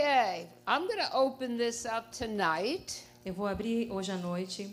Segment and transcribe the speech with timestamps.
[0.00, 4.68] Okay, I'm going to open this up tonight Eu vou abrir hoje à noite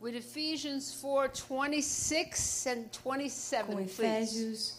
[0.00, 4.00] with Ephesians 4 26 and 27, com please.
[4.00, 4.74] Efésios,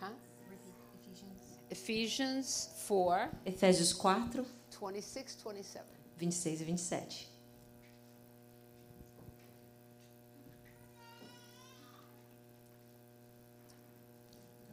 [0.00, 0.10] Huh?
[1.70, 5.84] Ephesians 4 Efésios 4, 26, 27.
[6.18, 7.28] 26 e 27.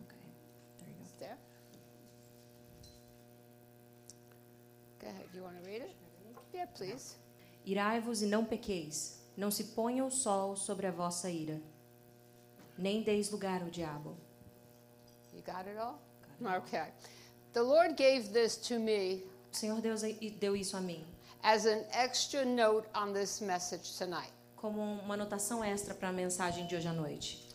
[0.06, 0.18] Okay,
[0.80, 1.02] there you go.
[1.04, 1.38] It's there.
[5.02, 5.26] Go ahead.
[5.34, 5.96] You want to read it?
[6.76, 7.16] Please.
[7.66, 11.60] Irai-vos e não pequeis, não se ponha o sol sobre a vossa ira,
[12.78, 14.16] nem deis lugar ao diabo.
[15.34, 16.00] You got it all?
[16.60, 16.94] Okay.
[17.54, 20.02] The Lord gave this to me O Senhor Deus
[20.40, 21.04] deu isso a mim,
[21.42, 24.32] as an extra note on this message tonight.
[24.56, 27.46] como uma anotação extra para a mensagem de hoje à noite.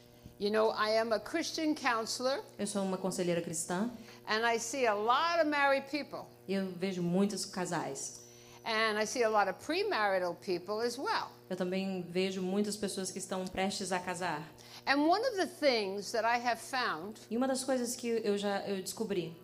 [0.41, 3.91] You know, I am a Christian counselor, Eu sou uma conselheira cristã
[4.27, 8.22] and I see a lot of married people, e eu vejo muitos casais.
[8.65, 11.31] And I see a lot of premarital people as well.
[11.51, 14.43] Eu também vejo muitas pessoas que estão prestes a casar.
[14.87, 18.37] And one of the things that I have found E uma das coisas que eu
[18.39, 19.37] já eu descobri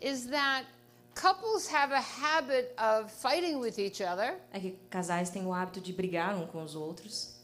[0.00, 0.66] is that
[1.14, 5.80] couples have a habit of fighting with each other, é que casais têm o hábito
[5.80, 7.34] de brigar um com os outros.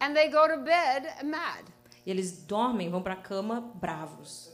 [0.00, 1.64] and they go to bed mad.
[2.04, 4.50] E eles dormem, vão para a cama bravos.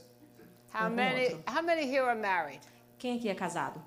[0.71, 1.33] How Um many?
[1.47, 2.59] How many here are married?
[2.99, 3.81] Quem aqui é casado?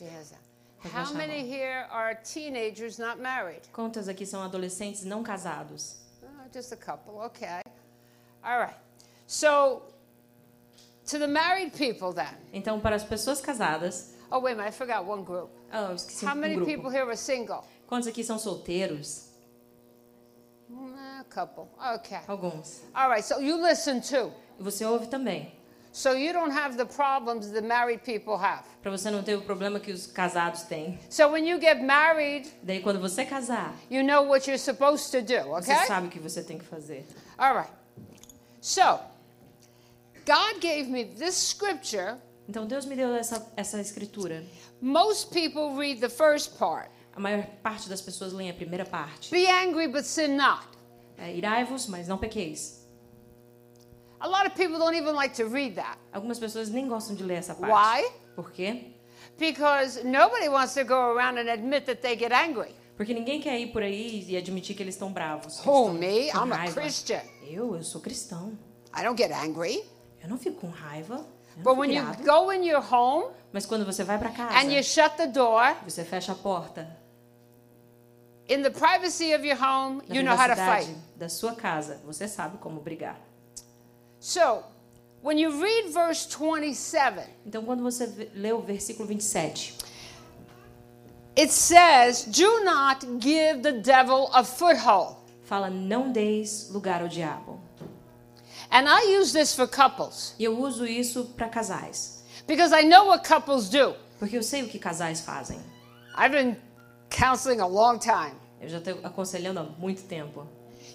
[0.00, 0.38] Down.
[0.82, 3.62] Pode How many here are teenagers not married?
[3.72, 5.96] Quantos aqui são adolescentes não casados?
[6.22, 7.14] Oh, just a couple.
[7.26, 7.60] Okay.
[8.44, 8.76] All right.
[9.26, 9.82] So,
[11.06, 12.34] to the married people then.
[12.52, 14.68] Então, para as pessoas casadas, Oh, wait a minute.
[14.68, 15.50] I forgot one group.
[15.72, 16.66] oh, esqueci How um many grupo.
[16.66, 17.64] people here are single?
[17.88, 19.28] Quantos aqui são solteiros?
[20.70, 21.68] Mm, A couple.
[21.96, 22.20] Okay.
[22.28, 22.82] Alguns.
[22.94, 23.24] All right.
[23.24, 24.32] So you listen too.
[24.58, 25.52] Você ouve também,
[25.96, 28.64] So you don't have the problems the married people have.
[28.82, 30.98] para você não ter o problema que os casados têm.
[31.08, 35.22] So when you get married, Daí, quando você casar, you know what you're supposed to
[35.22, 35.48] do.
[35.48, 35.86] você Okay.
[35.86, 37.06] sabe o que você tem que fazer.
[37.38, 37.70] All right.
[38.60, 39.00] So,
[40.26, 42.16] God gave me this scripture.
[42.46, 44.44] Então, Deus me deu essa, essa escritura.
[44.82, 46.90] Most people read the first part.
[47.14, 49.30] A maior parte das pessoas leem a primeira parte.
[49.30, 50.66] Be angry, but sin not.
[51.16, 52.75] É, Irai-vos, mas não pequeis.
[54.20, 55.98] A lot of people don't even like to read that.
[56.12, 57.72] Algumas pessoas nem gostam de ler essa parte.
[57.72, 58.10] Why?
[58.34, 58.92] Por quê?
[59.38, 62.74] Because nobody wants to go around and admit that they get angry.
[62.96, 65.58] Porque ninguém quer ir por aí e admitir que eles estão bravos.
[65.64, 66.28] Who, estão me?
[66.28, 66.72] I'm a.
[66.72, 67.20] Christian.
[67.42, 68.58] Eu, eu sou cristão.
[68.96, 69.84] I don't get angry.
[70.22, 71.24] Eu não fico com raiva.
[71.58, 74.82] But when you go in your home Mas quando você vai para casa, and you
[74.82, 76.86] shut the door, você fecha a porta.
[78.48, 81.18] in the privacy of your home, you know how to privacidade fight.
[81.18, 83.18] da sua casa, você sabe como brigar.
[84.28, 84.64] So,
[85.22, 89.72] when you read verse 27, Então, quando você lê o versículo 27,
[91.38, 95.18] it says, Do not give the devil a foothold.
[95.44, 97.60] fala: Não deis lugar ao diabo.
[98.72, 102.24] And I use this for couples E eu uso isso para casais.
[102.48, 103.94] because I know what couples do.
[104.18, 105.60] Porque eu sei o que casais fazem.
[106.18, 106.56] I've been
[107.10, 108.34] counseling a long time.
[108.60, 110.48] Eu já estou aconselhando há muito tempo.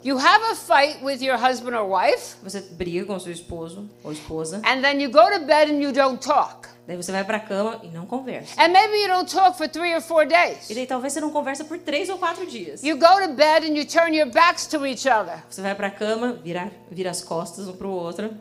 [0.03, 4.12] You have a fight with your husband or wife, Você briga com seu esposo ou
[4.12, 6.67] esposa, and then you go to bed and you don't talk.
[6.88, 8.59] daí você vai para a cama e não conversa.
[8.59, 10.67] And maybe you don't talk for three or four E days.
[10.69, 12.81] daí talvez você não conversa por três ou quatro dias.
[12.84, 15.44] You go to bed and you turn your backs to each other.
[15.47, 18.31] Você vai para a cama, vira, vira as costas um para o outro.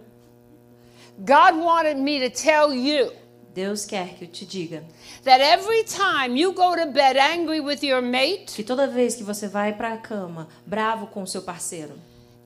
[1.19, 3.13] God wanted me to tell you
[3.55, 4.85] Deus quer que eu te diga
[5.25, 9.23] that every time you go to bed angry with your mate, que toda vez que
[9.23, 11.95] você vai para a cama bravo com o seu parceiro,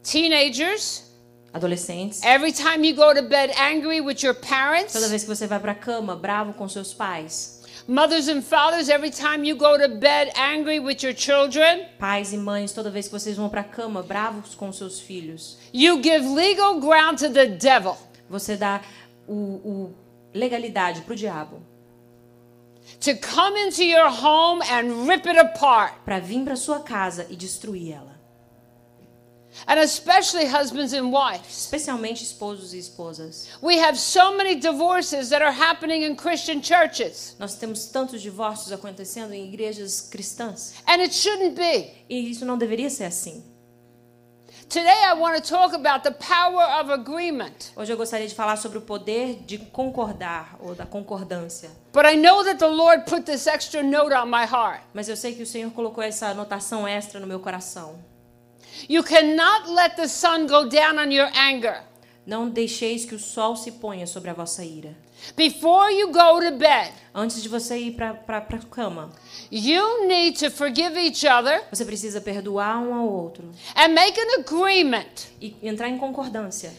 [0.03, 1.05] teenagers,
[1.53, 5.47] adolescentes, every time you go to bed angry with your toda parents, vez que você
[5.47, 9.77] vai para a cama bravo com seus pais, mothers and fathers, every time you go
[9.79, 13.61] to bed angry with your children, pais e mães, toda vez que vocês vão para
[13.61, 17.95] a cama bravos com seus filhos, you give legal ground to the devil.
[18.29, 18.81] você dá
[19.29, 20.04] o, o
[20.35, 21.63] legalidade para o diabo
[23.01, 25.95] to come into your home and rip it apart.
[26.05, 28.15] para vir para sua casa e destruir ela.
[29.69, 31.47] And especially husbands and wives.
[31.49, 33.49] Especialmente esposos e esposas.
[33.63, 38.73] We have so many divorces that are happening in Christian churches, Nós temos tantos divórcios
[38.73, 40.75] acontecendo em igrejas cristãs.
[40.89, 41.93] and it shouldn't be.
[42.09, 43.45] E isso não deveria ser assim.
[47.77, 51.71] Hoje eu gostaria de falar sobre o poder de concordar ou da concordância.
[51.93, 54.83] But I know that the Lord put this extra note on my heart.
[54.93, 57.99] Mas eu sei que o Senhor colocou essa anotação extra no meu coração.
[58.89, 61.83] You cannot let the sun go down on your anger.
[62.27, 64.97] Não deixeis que o sol se ponha sobre a vossa ira.
[65.37, 69.13] Before you go to bed, Antes de você ir para a cama,
[69.51, 73.45] you need to forgive each other você precisa perdoar um ao outro
[73.77, 76.73] and make an agreement e entrar em concordância.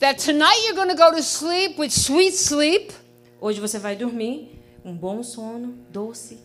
[0.00, 2.92] that tonight you're going to go to sleep with sweet sleep,
[3.40, 6.38] Hoje você vai dormir um bom sono, doce.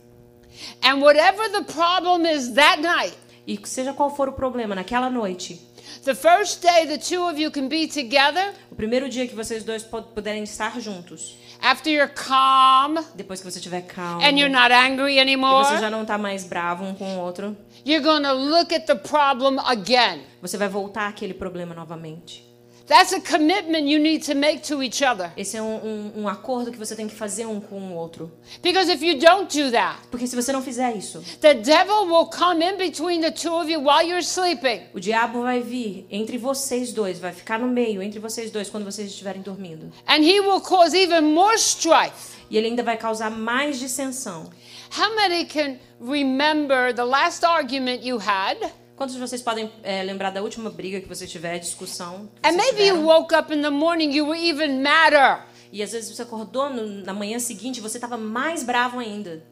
[0.84, 3.16] and whatever the problem is that night,
[3.48, 5.60] E seja qual for o problema naquela noite,
[6.04, 9.64] the first day the two of you can be together o primeiro dia que vocês
[9.64, 14.72] dois puderem estar juntos, after you're calm depois que você estiver calmo, and you're not
[14.74, 17.56] angry e anymore, você já não está mais bravo um com o outro,
[17.86, 20.22] you're to look at the problem again.
[20.42, 22.51] você vai voltar àquele problema novamente.
[22.92, 25.32] That's a commitment you need to make to each other.
[25.38, 28.30] Esse é um, um, um acordo que você tem que fazer um com o outro.
[28.62, 32.26] Because if you don't do that, Porque se você não fizer isso, the devil will
[32.26, 34.82] come in between the two of you while you're sleeping.
[34.94, 38.84] o diabo vai vir entre vocês dois, vai ficar no meio entre vocês dois quando
[38.84, 39.90] vocês estiverem dormindo.
[40.06, 42.36] And he will cause even more strife.
[42.50, 44.50] E ele ainda vai causar mais dissensão.
[44.98, 48.58] How many can remember the last argument you had?
[49.02, 52.30] Quantos de vocês podem eh, lembrar da última briga que você tiver, discussão?
[52.44, 53.06] And maybe you tiveram?
[53.08, 55.44] woke up in the morning, you were even madder.
[55.72, 59.44] E às vezes você acordou no- na manhã seguinte e você estava mais bravo ainda.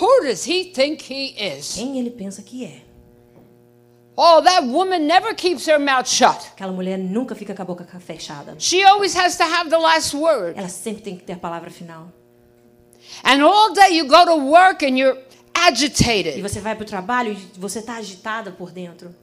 [0.00, 1.74] Who does he think he is?
[1.74, 2.82] Quem ele pensa que é?
[4.16, 6.48] Oh, that woman never keeps her mouth shut.
[6.48, 8.56] Aquela mulher nunca fica com a boca fechada.
[8.58, 10.58] She always has to have the last word.
[10.58, 12.08] Ela sempre tem que ter a palavra final.
[13.22, 15.29] And all day you go to work and you're
[15.70, 16.42] E agitated.
[16.42, 19.14] você vai pro trabalho e você tá agitada por dentro.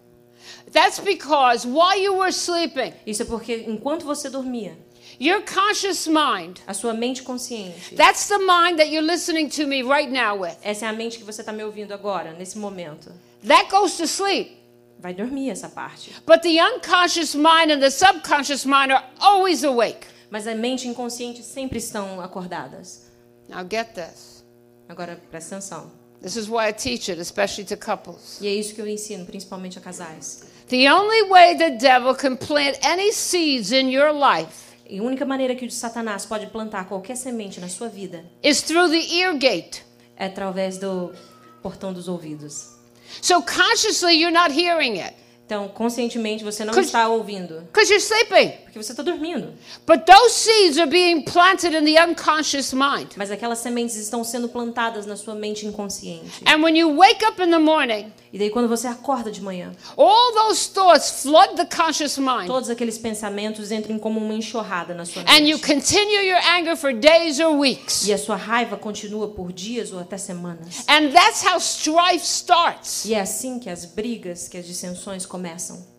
[0.71, 4.77] That's because while you were sleeping, Isso é porque enquanto você dormia,
[5.19, 9.81] your conscious mind, a sua mente consciente, that's the mind that you're listening to me
[9.81, 13.11] right now with, essa é a mente que você está me ouvindo agora, nesse momento,
[13.45, 14.57] that goes to sleep.
[14.99, 16.11] vai dormir essa parte.
[16.25, 20.07] But the unconscious mind and the subconscious mind are always awake.
[20.29, 23.03] Mas a mente inconsciente sempre estão acordadas.
[23.47, 24.43] Now get this.
[24.89, 25.91] Agora presta atenção.
[26.21, 28.39] This is why I teach it, especially to couples.
[28.41, 30.43] E é isso que eu ensino, principalmente a casais.
[30.67, 35.25] The only way the devil can plant any seeds in your life E a única
[35.25, 39.37] maneira que o Satanás pode plantar qualquer semente na sua vida is through the ear
[39.37, 39.81] gate.
[40.15, 41.13] é através do
[41.61, 42.75] portão dos ouvidos.
[43.21, 45.15] So consciously, you're not hearing it
[45.45, 48.53] Então, conscientemente, você não está ouvindo, because you're sleeping.
[48.77, 49.53] Porque você está dormindo.
[49.85, 53.09] But those seeds are being planted in the unconscious mind.
[53.15, 56.41] Mas aquelas sementes estão sendo plantadas na sua mente inconsciente.
[56.45, 59.71] And when you wake up in the morning, E daí, quando você acorda de manhã,
[59.97, 62.45] all those thoughts flood the conscious mind.
[62.45, 65.65] todos aqueles pensamentos entram como uma enxurrada na sua And you mente.
[65.65, 68.05] continue your anger for days or weeks.
[68.05, 70.83] E a sua raiva continua por dias ou até semanas.
[70.87, 73.05] And that's how strife starts.
[73.05, 75.96] E é assim que as brigas, que as dissensões começam.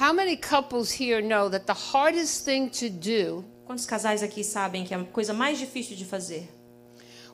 [0.00, 4.82] How many couples here know that the hardest thing to do Quantos casais aqui sabem
[4.82, 6.48] que a coisa mais difícil de fazer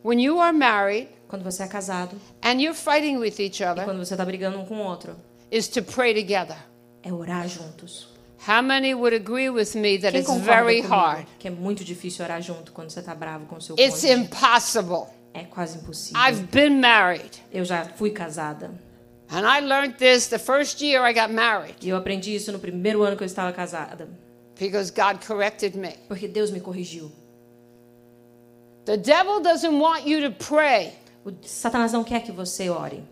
[0.03, 3.85] when you are married quando você é casado and you're fighting with each e other
[3.85, 5.15] quando você está brigando um com o outro
[5.51, 6.57] is to pray together?
[7.05, 8.09] é orar juntos?
[8.49, 11.27] How many would agree with me that Quem it's concorda very comigo hard?
[11.39, 14.13] que é muito difícil orar junto quando você está bravo com o seu It's cônjuge?
[14.13, 15.07] impossible.
[15.33, 16.21] É quase impossível.
[16.21, 17.43] I've been married.
[17.53, 18.71] Eu já fui casada
[19.29, 22.59] And I learned this the first year I got married e eu aprendi isso no
[22.59, 24.09] primeiro ano que eu estava casada,
[24.59, 25.95] because God corrected me.
[26.09, 27.11] porque Deus me corrigiu.
[28.85, 30.93] The devil doesn't want you to pray.
[31.25, 33.03] O Satanás não quer que você ore.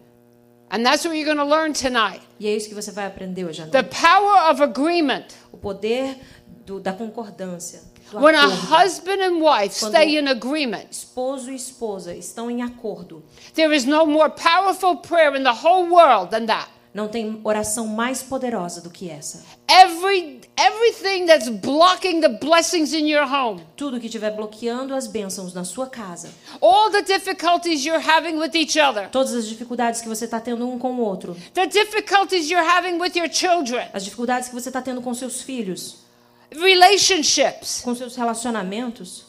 [0.70, 2.20] And that's what you're going to learn tonight.
[2.38, 3.96] E é isso que você vai aprender hoje à The noite.
[4.00, 5.26] power of agreement.
[5.52, 6.16] O poder
[6.64, 7.82] do- da concordância.
[8.20, 13.22] When a husband and wife stay in agreement, Esposo e esposa estão em acordo.
[13.54, 16.68] there is no more powerful prayer in the whole world than that.
[16.92, 19.42] Não tem oração mais poderosa do que essa.
[19.68, 25.52] Every everything that's blocking the blessings in your home, Tudo que estiver bloqueando as bênçãos
[25.52, 26.30] na sua casa,
[26.60, 30.68] all the difficulties you're having with each other, todas as dificuldades que você está tendo
[30.68, 34.68] um com o outro, the difficulties you're having with your children, as dificuldades que você
[34.68, 35.96] está tendo com seus filhos,
[36.56, 39.24] relationships com seus relacionamentos,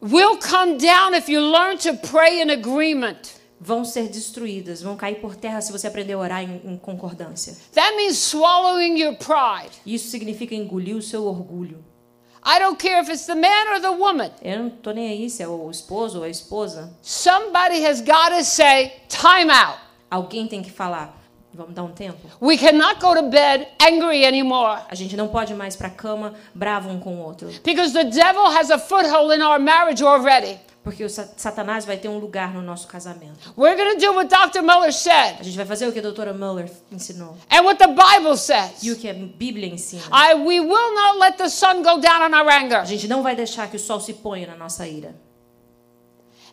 [0.00, 3.40] will come down if you learn to pray in agreement.
[3.60, 7.56] vão ser destruídas, vão cair por terra se você aprender a orar em, em concordância.
[7.74, 9.76] That means swallowing your pride.
[9.84, 11.84] Isso significa engolir o seu orgulho.
[12.42, 14.30] I don't care if it's the man or the woman.
[14.40, 16.90] Eu não tô nem aí se é o esposo ou a esposa.
[17.02, 19.78] Somebody has got to say, time out.
[20.10, 21.19] Alguém tem que falar.
[21.52, 22.18] Vamos dar um tempo?
[22.40, 26.88] We cannot go to bed angry anymore A gente não pode mais para cama bravo
[26.88, 27.48] um com o outro.
[27.64, 30.58] because the devil has a foothold in our marriage already.
[30.82, 33.52] Porque o sa- Satanás vai ter um lugar no nosso casamento.
[33.54, 34.62] We're going to do what Dr.
[34.62, 37.36] Muller said A gente vai fazer o que a doutora Muller ensinou.
[37.50, 38.82] and what the Bible says.
[38.82, 40.02] E o que a Bíblia ensina.
[40.10, 42.78] I, we will not let the sun go down on our anger.
[42.78, 45.14] A gente não vai deixar que o sol se ponha na nossa ira.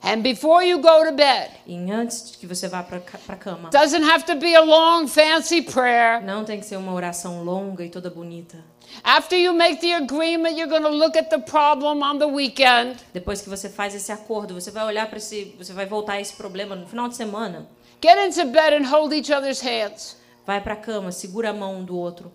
[0.04, 4.04] And before you go to bed, E antes que você vá para a cama, doesn't
[4.04, 6.22] have to be a long, fancy prayer.
[6.24, 8.58] não tem que ser uma oração longa e toda bonita.
[9.04, 12.98] After you make the agreement, you're going to look at the problem on the weekend.
[13.14, 16.22] Depois que você faz esse acordo, você vai olhar para esse, você vai voltar a
[16.22, 17.68] esse problema no final de semana.
[18.02, 21.78] Get into bed and hold each other's hands Vai para a cama, segura a mão
[21.80, 22.32] um do outro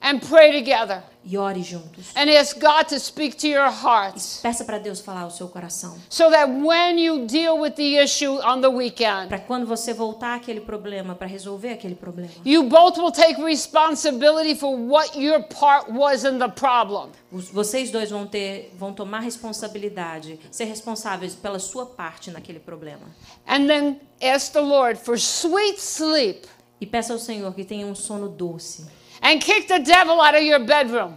[0.00, 2.12] and pray together e ore juntos.
[2.14, 5.96] and ask God to speak to your hearts Peça para Deus falar ao seu coração.
[6.08, 10.36] so that when you deal with the issue on the weekend, Para quando você voltar
[10.36, 15.90] àquele problema, para resolver aquele problema, you both will take responsibility for what your part
[15.90, 17.10] was in the problem.
[17.52, 23.02] vocês dois vão ter, vão tomar responsabilidade, ser responsáveis pela sua parte naquele problema.
[23.48, 26.46] And then ask the Lord for sweet sleep
[26.80, 28.84] E peça ao Senhor que tenha um sono doce
[29.26, 31.16] and kick the devil out of your bedroom.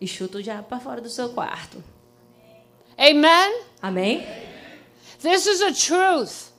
[0.00, 1.82] e chuta o diabo para fora do seu quarto.
[2.98, 3.62] Amen?
[3.82, 4.26] Amém?
[5.20, 6.52] This is a truth.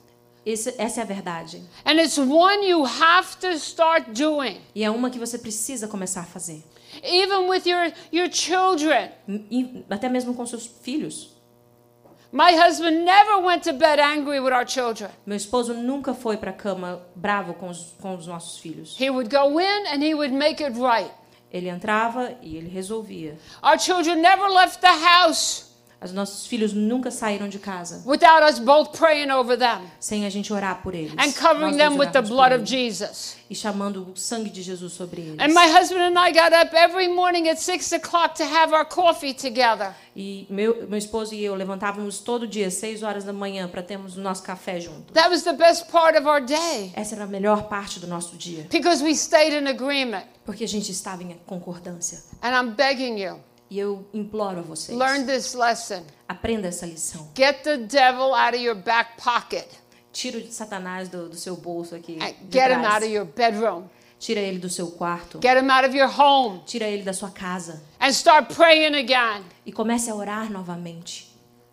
[0.44, 1.62] Esse- essa é a verdade.
[1.84, 6.20] And it's one you have to start doing, E é uma que você precisa começar
[6.20, 6.62] a fazer.
[7.02, 9.10] even with your, your children.
[9.50, 11.35] E até mesmo com seus filhos.
[15.24, 19.00] Meu esposo nunca foi para a cama bravo com os, com os nossos filhos.
[19.00, 21.10] He would go in and he would make it right.
[21.50, 23.38] Ele entrava e ele resolvia.
[23.62, 25.65] Our children never left the house
[26.06, 30.30] Os nossos filhos nunca saíram de casa without us both praying over them sem a
[30.30, 31.12] gente orar por eles.
[31.18, 32.64] and covering them with the blood of.
[32.64, 33.36] Jesus.
[33.48, 35.38] E chamando o sangue de Jesus sobre eles.
[35.38, 38.84] And my husband and I got up every morning at six o'clock to have our
[38.84, 39.94] coffee together.
[40.16, 44.16] E meu, meu esposo e eu levantávamos todo dia, seis horas da manhã, para termos
[44.16, 45.12] o nosso café junto.
[45.12, 48.36] That was the best part of our day Essa era a melhor parte do nosso
[48.36, 48.66] dia.
[48.70, 50.24] because we stayed in agreement.
[50.44, 52.22] Porque a gente estava em concordância.
[52.42, 54.96] And I'm begging you, E eu imploro a vocês.
[54.96, 56.04] learn this lesson.
[56.28, 57.28] Aprenda essa lição.
[57.36, 59.66] Get the devil out of your back pocket
[60.12, 62.18] Tira o Satanás do, do seu bolso aqui.
[62.50, 63.88] get him out of your bedroom.
[64.18, 65.38] Tira ele do seu quarto.
[65.42, 67.82] Get him out of your home Tira ele da sua casa.
[68.00, 69.44] and start praying again.
[69.66, 71.26] E comece a orar novamente.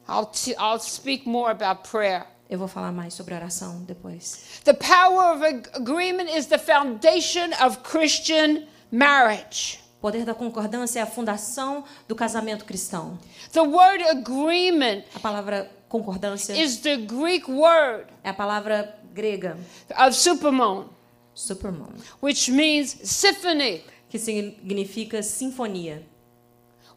[0.10, 2.26] I'll, I'll speak more about prayer.
[2.50, 4.60] Eu vou falar mais sobre oração depois.
[4.66, 9.80] The power of ag- agreement is the foundation of Christian marriage.
[10.04, 13.18] Poder da concordância é a fundação do casamento cristão.
[13.54, 19.58] The word agreement A palavra concordância is the Greek word é a palavra grega
[19.98, 20.90] of supermon,
[21.34, 23.86] supermon, which means symphony.
[24.10, 26.04] que significa sinfonia.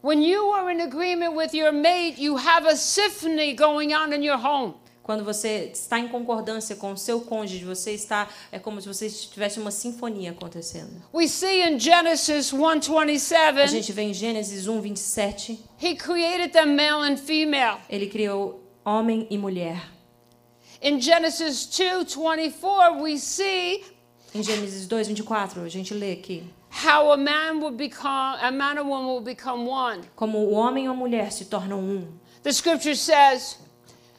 [0.01, 4.21] When you are in agreement with your mate, you have a symphony going on in
[4.21, 4.73] your home.
[5.07, 9.09] Quando você está em concordância com o seu cônjuge, você está é como se você
[9.09, 11.01] tivesse uma sinfonia acontecendo.
[11.13, 16.75] We see in Genesis A 1:27, gente vê em Gênesis 1, 27, he created them
[16.75, 17.77] male and female.
[17.89, 19.81] ele criou homem e mulher.
[20.81, 23.85] In Genesis 2:24, we see
[24.35, 26.43] Em Gênesis 2, 24, a gente lê aqui
[26.85, 30.01] how a man will become a man and woman will become one.
[30.17, 32.19] como o homem e a mulher se tornam um.
[32.43, 33.57] The scripture says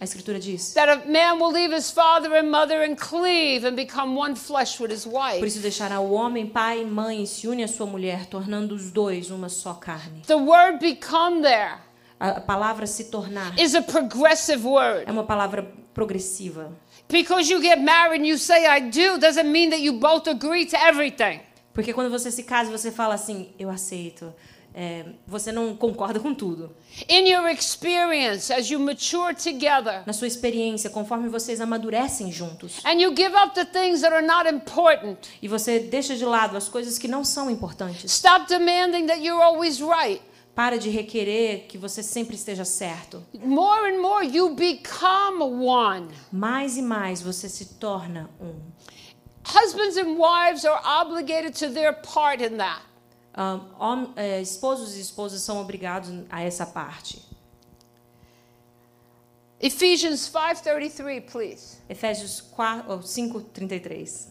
[0.01, 3.75] A escritura diz: that a man will leave his father and mother and cleave and
[3.75, 5.45] become one flesh with his Por wife.
[5.47, 8.93] isso deixará o homem pai e mãe e se une à sua mulher, tornando os
[8.93, 10.23] dois uma só carne.
[10.27, 11.79] The word become there
[12.21, 15.05] a palavra se tornar is a progressive word.
[15.07, 15.63] é uma palavra
[15.95, 16.73] progressiva.
[17.09, 20.67] Because you get married and you say I do doesn't mean that you both agree
[20.67, 21.41] to everything.
[21.73, 24.33] Porque quando você se casa, você fala assim: eu aceito.
[24.81, 26.71] É, você não concorda com tudo.
[27.09, 33.01] In your experience as you mature together Na sua experiência, conforme vocês amadurecem juntos and
[33.01, 35.17] you give up the things that are not important.
[35.43, 39.43] e você deixa de lado as coisas que não são importantes, Stop demanding that you're
[39.43, 40.23] always right.
[40.55, 43.21] para de requerer que você sempre esteja certo.
[43.35, 46.07] More and more you become one.
[46.31, 48.55] Mais e mais você se torna um.
[49.45, 52.83] Husbands and wives are obligated to their part in that.
[54.17, 57.23] É, esposos e esposas são obrigados a essa parte.
[59.61, 61.79] Ephesians 5:33, please.
[61.89, 64.31] Efésios 4, oh, 5, 33.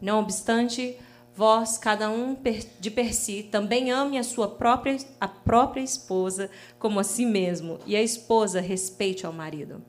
[0.00, 0.98] Não obstante,
[1.36, 2.36] vós, cada um
[2.80, 7.78] de per si, também ame a sua própria, a própria esposa como a si mesmo,
[7.86, 9.80] e a esposa respeite ao marido.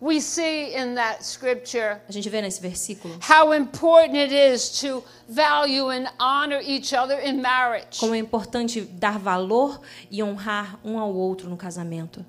[0.00, 5.02] We see in that scripture A gente vê nesse versículo how important it is to
[5.28, 7.98] value and honor each other in marriage.
[7.98, 12.24] como é importante dar valor e honrar um ao outro no casamento.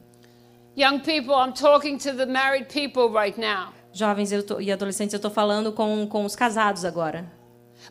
[0.78, 3.74] Young people, I'm talking to the married people right now.
[3.92, 7.26] Jovens tô- e adolescentes, eu estou falando com, com os casados agora.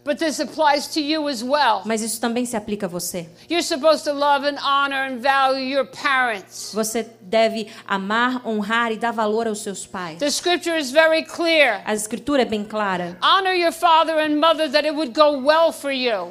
[0.07, 1.83] But this applies to you as well.
[1.85, 3.29] Mas isso também se aplica a você.
[3.51, 6.71] You're supposed to love and honor and value your parents.
[6.73, 10.21] Você deve amar, honrar e dar valor aos seus pais.
[10.21, 11.83] The scripture is very clear.
[11.85, 13.19] A escritura é bem clara.
[13.21, 16.31] Honor your father and mother that it would go well for you.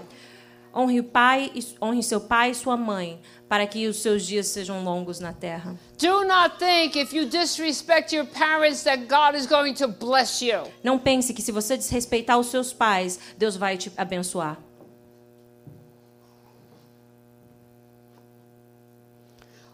[0.74, 1.51] Honre o pai,
[1.82, 5.75] honre seu pai e sua mãe, para que os seus dias sejam longos na terra.
[5.97, 10.63] Do not think if you disrespect your parents that God is going to bless you.
[10.83, 14.57] Não pense que se você desrespeitar os seus pais, Deus vai te abençoar.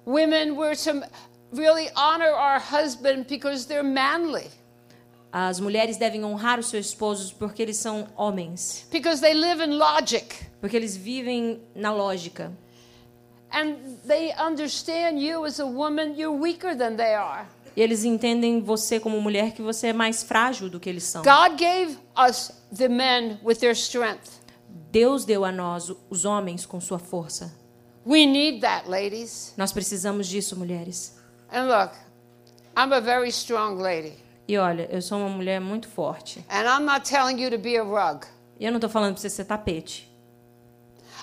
[0.06, 1.04] Women, we're to
[1.54, 4.50] really honor our husband because they're manly,
[5.32, 9.78] As mulheres devem honrar os seus esposos porque eles são homens, because they live in
[9.78, 12.52] logic porque eles vivem na lógica.
[13.52, 17.46] And they understand you as a woman, you're weaker than they are.
[17.76, 21.24] E eles entendem você como mulher que você é mais frágil do que eles são.
[21.24, 24.42] God gave us the men with their strength.
[24.92, 27.54] Deus deu a nós, os homens, com sua força.
[28.06, 29.54] We need that, ladies.
[29.56, 31.18] Nós precisamos disso, mulheres.
[31.52, 31.96] And look,
[32.76, 34.14] I'm a very strong lady.
[34.48, 36.44] E olha, eu sou uma mulher muito forte.
[36.50, 38.26] And I'm not telling you to be a rug.
[38.60, 40.12] E eu não estou falando para você ser tapete.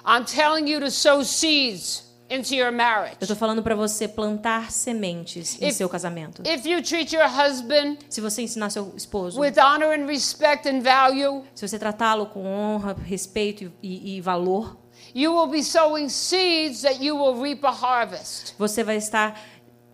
[0.06, 3.16] I'm telling you to sow seeds Eu marriage.
[3.20, 6.42] estou falando para você plantar sementes em If- seu casamento.
[6.46, 10.80] If you treat your husband Se você ensinar seu esposo, with honor and respect and
[10.80, 14.76] value, se você tratá-lo com honra, respeito e, e valor,
[15.14, 18.54] you will be sowing seeds that you will reap a harvest.
[18.58, 19.40] você vai estar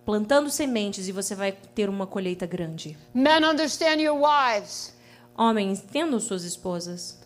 [0.05, 2.97] plantando sementes e você vai ter uma colheita grande.
[3.13, 4.93] Men, understand your wives.
[5.37, 7.19] Homens, entendam suas esposas.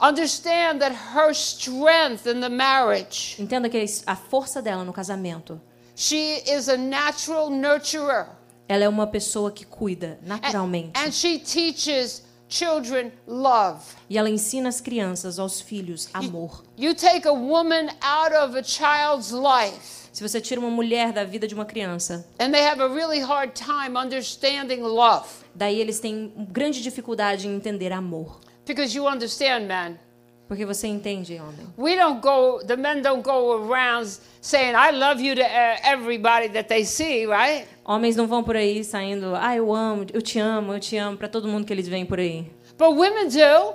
[0.00, 5.60] Understand that her strength in the marriage, Entenda que a força dela no casamento,
[5.96, 8.26] she is a natural nurturer.
[8.68, 10.92] ela é uma pessoa que cuida naturalmente.
[10.96, 13.80] And she teaches children love.
[14.08, 16.62] E ela ensina as crianças, aos filhos, amor.
[16.76, 21.24] You take a woman out of a child's life, Se você tira uma mulher da
[21.24, 25.98] vida de uma criança, and they have a really hard time understanding love daí eles
[25.98, 28.38] têm grande dificuldade em entender amor.
[28.68, 29.98] Because you understand, man.
[30.46, 31.66] Porque você entende, homem.
[31.76, 34.08] We don't go, the men don't go around
[34.40, 37.66] saying, I love you to uh, everybody that they see, right?
[37.84, 41.18] Homens não vão por aí saindo, ah, eu amo, eu te amo, eu te amo,
[41.18, 42.50] para todo mundo que eles veem por aí.
[42.78, 43.74] But women do.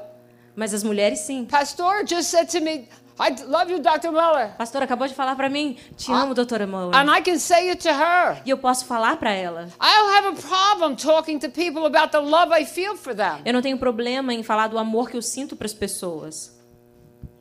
[0.55, 1.45] Mas as mulheres sim.
[1.45, 2.87] Pastor just said to me,
[3.23, 4.11] I love you, Dr.
[4.11, 4.53] Muller.
[4.57, 6.93] Pastor acabou de falar para mim, te amo, doutora Muller.
[6.93, 8.41] And I can say it to her.
[8.45, 9.69] E eu posso falar para ela.
[9.79, 13.41] I don't have a problem talking to people about the love I feel for them.
[13.45, 16.51] Eu não tenho problema em falar do amor que eu sinto para as pessoas.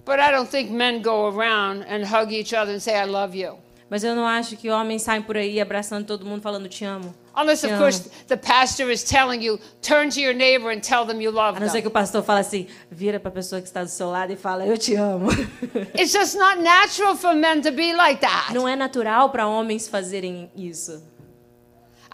[0.05, 3.37] But I don't think men go around and hug each other and say, I love
[3.37, 3.59] you.
[3.91, 7.15] Mas eu não acho que homens saem por aí abraçando todo mundo falando te amo.
[7.35, 11.21] Unless, of course, the pastor is telling you, turn to your neighbor and tell them
[11.21, 11.91] you love A não ser que them.
[11.91, 14.67] o pastor fala assim, vira para a pessoa que está do seu lado e fala,
[14.67, 15.31] eu te amo.
[15.99, 18.53] It's just not natural for men to be like that.
[18.53, 21.03] Não é natural para homens fazerem isso.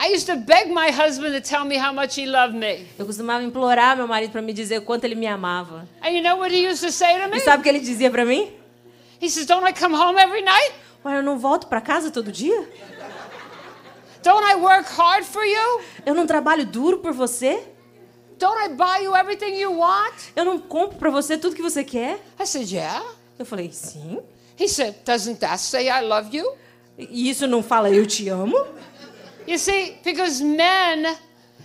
[0.01, 2.87] I used to beg my husband to tell me how much he loved me.
[2.97, 5.89] Eu costumava implorar meu marido para me dizer o quanto ele me amava.
[6.01, 7.39] And you know what he used to say to me?
[7.39, 8.53] E sabe o que ele dizia para mim?
[9.21, 10.73] He says, Don't I come home every night?
[11.05, 12.69] Ué, eu não volto para casa todo dia?
[14.23, 15.81] Don't I work hard for you?
[16.05, 17.63] Eu não trabalho duro por você?
[18.39, 20.15] Don't I buy you everything you want?
[20.37, 22.21] Eu não compro para você tudo que você quer?
[22.39, 23.05] I said, Yeah.
[23.39, 24.21] Eu falei, sim.
[24.59, 26.53] He said, Doesn't that say I love you?
[26.99, 28.57] E isso não fala eu te amo?
[29.47, 31.17] You see, because men,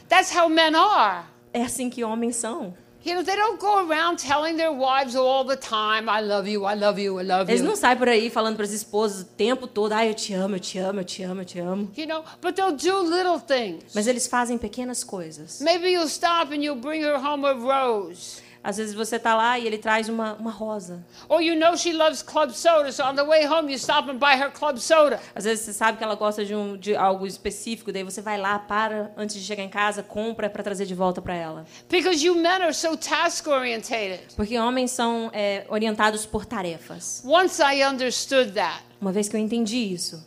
[0.08, 1.26] that's how men are.
[1.52, 2.76] É assim que homens são.
[3.06, 6.63] You know, they don't go around telling their wives all the time, I love you,
[6.66, 7.68] I love you, I love Eles you.
[7.68, 10.56] não saem por aí falando para as esposas o tempo todo, ah, eu te amo,
[10.56, 11.92] eu te amo, eu te amo, eu te amo.
[11.98, 13.94] You know, but they'll do little things.
[13.94, 15.60] Mas eles fazem pequenas coisas.
[15.60, 18.42] Maybe you'll stop and you'll bring her home a rose.
[18.63, 21.06] Às vezes você tá lá e ele traz uma, uma rosa.
[21.28, 24.17] Or you know she loves club soda, so on the way home you stop and
[24.17, 25.19] buy her club soda.
[25.36, 28.38] Às vezes você sabe que ela gosta de, um, de algo específico, daí você vai
[28.39, 31.65] lá, para, antes de chegar em casa, compra para trazer de volta para ela.
[31.89, 34.34] Because you men are so task orientated.
[34.36, 37.21] Porque homens são é, orientados por tarefas.
[37.26, 40.23] Once I understood that, Uma vez que eu entendi isso,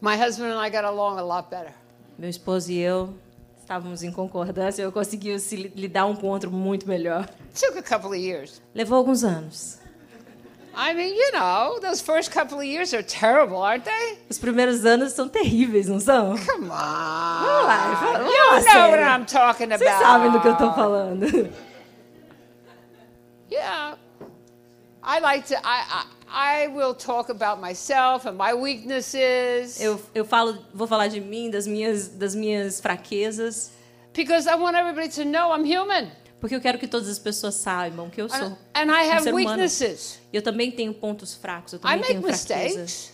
[0.00, 1.74] my husband and I got along a lot better.
[2.16, 3.14] meu esposo e eu
[3.70, 7.28] estávamos em concordância, eu consegui se li- lidar um com o outro muito melhor.
[7.54, 8.60] Took a couple of years.
[8.74, 9.78] Levou alguns anos.
[10.76, 14.18] I mean, you know, those first couple of years are terrible, aren't they?
[14.28, 16.36] Os primeiros anos são terríveis, não são?
[16.46, 16.68] Come on.
[16.68, 19.02] Vamos lá, vamos You lá, know what.
[19.02, 19.78] I'm talking about.
[19.84, 21.50] Vocês sabem do que eu tô falando.
[23.52, 23.96] Yeah.
[25.02, 30.24] I like to, I, I, I will talk about myself and my weaknesses Eu, eu
[30.24, 33.72] falo, vou falar de mim, das minhas, das minhas fraquezas,
[34.14, 36.10] because I want everybody to know I'm human.
[36.40, 38.46] porque eu quero que todas as pessoas saibam que eu sou.
[38.46, 39.62] And, and I um have ser humano.
[40.32, 42.76] Eu também tenho pontos fracos, eu I também make tenho fraquezas.
[42.76, 43.12] mistakes.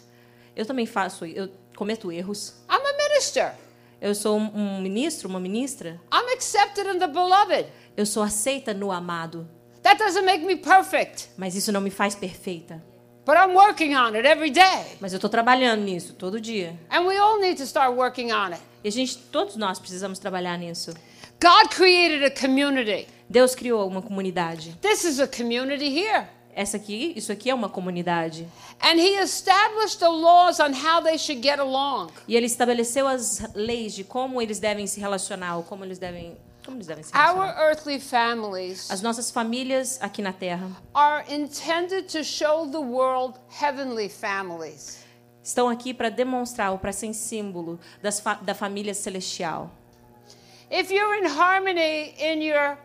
[0.54, 2.54] Eu também faço, eu cometo erros.
[2.70, 3.54] I'm a minister.
[4.00, 6.00] Eu sou um, um ministro, uma ministra.
[6.12, 7.66] I'm accepted in the beloved.
[7.96, 9.48] Eu sou aceita no amado,
[9.86, 12.82] That doesn't make me perfect, mas isso não me faz perfeita.
[13.26, 14.96] But I'm working on it every day.
[15.00, 16.78] Mas eu estou trabalhando nisso todo dia.
[16.88, 18.62] And we all need to start working on it.
[18.82, 20.94] E a gente, todos nós precisamos trabalhar nisso.
[21.42, 23.06] God created a community.
[23.28, 24.78] Deus criou uma comunidade.
[24.80, 26.28] This is a community here.
[26.54, 28.48] Essa aqui, isso aqui é uma comunidade.
[28.80, 32.10] And He established the laws on how they should get along.
[32.26, 36.34] E ele estabeleceu as leis de como eles devem se relacionar, ou como eles devem,
[36.66, 42.06] como eles devem se Our earthly families As nossas famílias aqui na Terra are intended
[42.12, 44.98] to show the world heavenly families.
[45.42, 49.70] estão aqui para demonstrar ou para ser símbolo das fa da família celestial.
[50.70, 52.76] If you're in harmony in your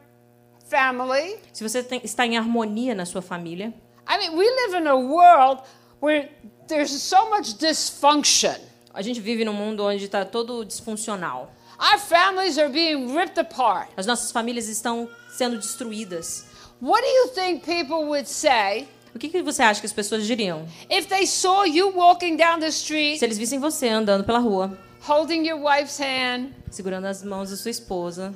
[0.69, 3.73] family, Se você tem- está em harmonia na sua família,
[4.07, 5.63] I mean, we live in a world
[6.01, 6.29] where
[6.67, 8.55] there's so much dysfunction.
[8.93, 11.49] a gente vive num mundo onde está todo disfuncional.
[11.81, 13.89] Our families are being ripped apart.
[13.97, 16.45] As nossas famílias estão sendo destruídas.
[16.79, 20.25] What do you think people would say O que, que você acha que as pessoas
[20.27, 24.37] diriam if they saw you walking down the street se eles vissem você andando pela
[24.39, 28.33] rua, holding your wife's hand segurando as mãos da sua esposa,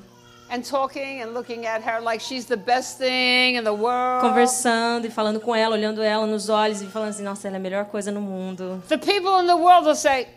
[0.52, 4.22] and talking and looking at her like she's the best thing in the world?
[4.22, 7.60] conversando e falando com ela, olhando ela nos olhos e falando assim: Nossa, ela é
[7.60, 8.84] a melhor coisa no mundo.
[8.90, 10.28] The people in the world will say,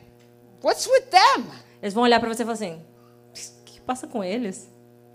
[0.62, 1.46] What's with them?
[1.82, 2.80] Eles vão olhar para você e falar assim:
[3.88, 4.68] passa com eles?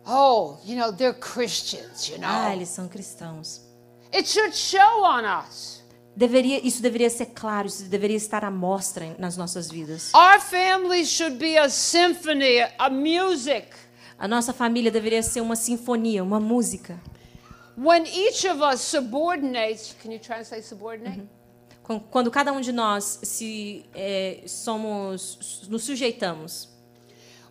[0.06, 2.28] Oh, you know, they're Christians, you know.
[2.28, 3.62] Ah, eles são cristãos.
[4.14, 5.82] It should show on us.
[6.16, 10.12] Deveria, isso deveria ser claro, isso deveria estar à mostra nas nossas vidas.
[10.14, 13.68] Our families should be a symphony, a music.
[14.20, 17.00] A nossa família deveria ser uma sinfonia, uma música.
[17.78, 21.24] When each of us subordinates, can you translate subordinate?
[21.84, 26.70] Qu- Quando cada um de nós se é, somos, nos sujeitamos,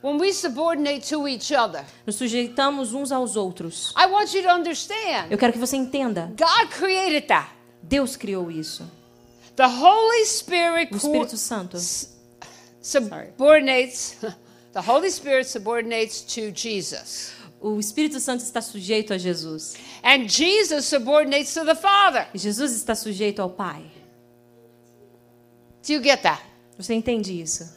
[0.02, 1.84] When we subordinate to each other.
[2.04, 3.94] nos sujeitamos uns aos outros.
[3.96, 5.30] I want you to understand.
[5.30, 6.32] Eu quero que você entenda.
[6.36, 7.48] God created that.
[7.82, 8.84] Deus criou isso.
[9.54, 11.78] The Holy Spirit O Espírito Santo.
[12.80, 14.16] subordinates.
[14.72, 17.34] The Holy Spirit subordinates to Jesus.
[17.60, 19.76] O Espírito Santo está sujeito a Jesus.
[20.02, 22.26] And Jesus subordinates to the Father.
[22.34, 23.84] E Jesus está sujeito ao Pai.
[25.86, 26.42] Do you get that?
[26.78, 27.68] Você entende isso?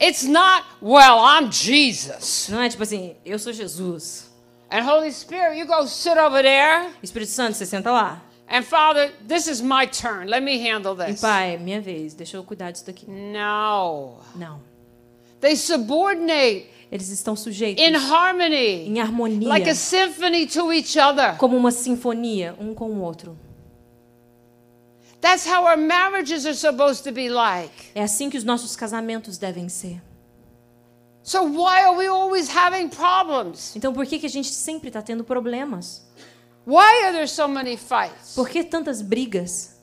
[0.00, 2.48] It's not, well, I'm Jesus.
[2.50, 4.28] Não é tipo assim, eu sou Jesus.
[4.70, 6.90] And Holy Spirit, you go sit over there.
[7.02, 8.22] Espírito Santo, você senta lá.
[8.50, 10.26] And Father, this is my turn.
[10.28, 11.20] Let me handle E this.
[11.20, 13.06] Pai, é minha vez, deixa eu cuidar disso daqui.
[13.10, 14.14] No.
[14.34, 14.60] Não.
[15.40, 21.36] They subordinate Eles estão sujeitos in harmony, em harmonia, like a symphony to each other.
[21.36, 23.38] como uma sinfonia, um com o outro.
[25.20, 27.90] That's how our marriages are supposed to be like.
[27.94, 30.00] É assim que os nossos casamentos devem ser.
[31.22, 33.74] So why are we always having problems?
[33.76, 36.06] Então por que, que a gente sempre está tendo problemas?
[36.64, 38.34] Why are there so many fights?
[38.34, 39.76] Por que tantas brigas?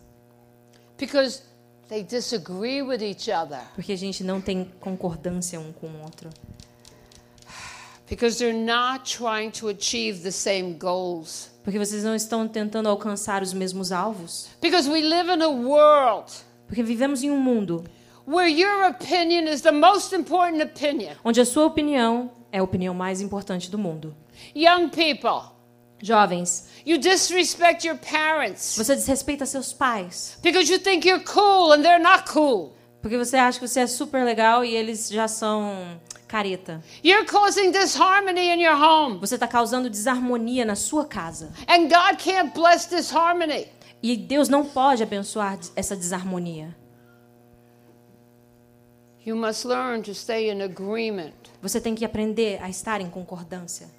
[0.98, 1.42] Because
[1.90, 3.60] they disagree with each other.
[3.76, 6.30] Porque a gente não tem concordância um com o outro.
[8.08, 11.50] Because they're not trying to achieve the same goals.
[11.66, 14.48] Porque vocês não estão tentando alcançar os mesmos alvos.
[14.62, 16.32] Because we live in a world
[16.68, 17.84] Porque vivemos em um mundo
[18.28, 21.14] where your opinion is the most important opinion.
[21.24, 24.16] onde a sua opinião é a opinião mais importante do mundo.
[24.56, 25.52] Young people,
[26.02, 30.38] Jovens, you disrespect your parents você desrespeita seus pais.
[30.44, 32.74] because you think you're cool and they're not cool.
[33.02, 36.82] Porque você acha que você é super legal e eles já são careta.
[37.04, 39.20] You're causing disharmony in your home.
[39.20, 41.52] Você está causando desarmonia na sua casa.
[41.68, 43.68] And God can't bless disharmony.
[44.02, 46.76] E Deus não pode abençoar essa desarmonia.
[49.26, 51.34] You must learn to stay in agreement.
[51.62, 53.90] Você tem que aprender a estar em concordância.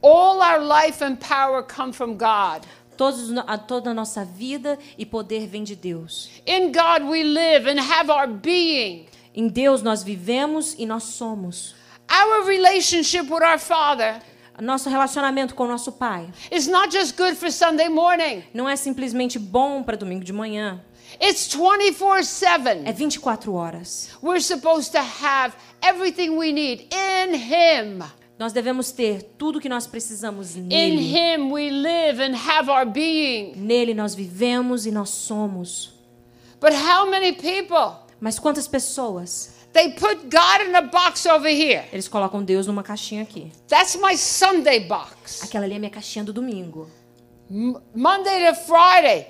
[0.00, 2.64] All our life and power come from God.
[2.96, 6.30] Todos, a, toda a nossa vida e poder vem de Deus.
[6.46, 9.06] In God we live and have our being.
[9.36, 11.74] Em Deus nós vivemos e nós somos.
[12.10, 14.22] Our relationship with our Father
[14.58, 18.74] Nosso relacionamento com o nosso pai is not just good for Sunday morning, não é
[18.74, 20.80] simplesmente bom para domingo de manhã.
[21.20, 22.92] it's 24 É 7.
[22.94, 24.08] 24 horas.
[24.22, 27.98] We're supposed to have everything we need in Him.
[28.38, 31.02] Nós devemos ter tudo que nós precisamos In nele.
[31.14, 33.52] Him we live and have our being.
[33.56, 35.92] Nele nós vivemos e nós somos.
[36.60, 38.05] But how many people?
[38.20, 39.54] Mas quantas pessoas?
[39.72, 41.84] They put God in a box over here.
[41.92, 43.52] Eles colocam Deus numa caixinha aqui.
[43.68, 45.42] That's my Sunday box.
[45.42, 46.88] Aquela ali é minha caixinha do domingo.
[47.94, 49.28] Monday to Friday,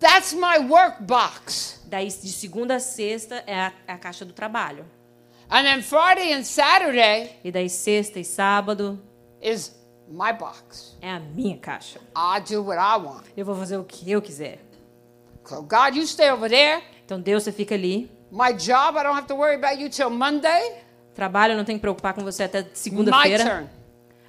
[0.00, 1.80] that's my work box.
[1.86, 4.84] Daí de segunda a sexta é a, é a caixa do trabalho.
[5.48, 8.98] And then Friday and Saturday E daí sexta e sábado
[9.40, 9.72] is
[10.08, 10.96] my box.
[11.00, 12.00] é a minha caixa.
[12.16, 13.26] I do what I want.
[13.36, 14.58] Eu vou fazer o que eu quiser.
[15.44, 16.82] So God, you stay over there.
[17.06, 18.10] Então Deus, você fica ali.
[18.32, 20.82] My job, I don't have to worry about you till Monday.
[21.14, 23.70] Trabalho, eu não tenho que preocupar com você até segunda-feira.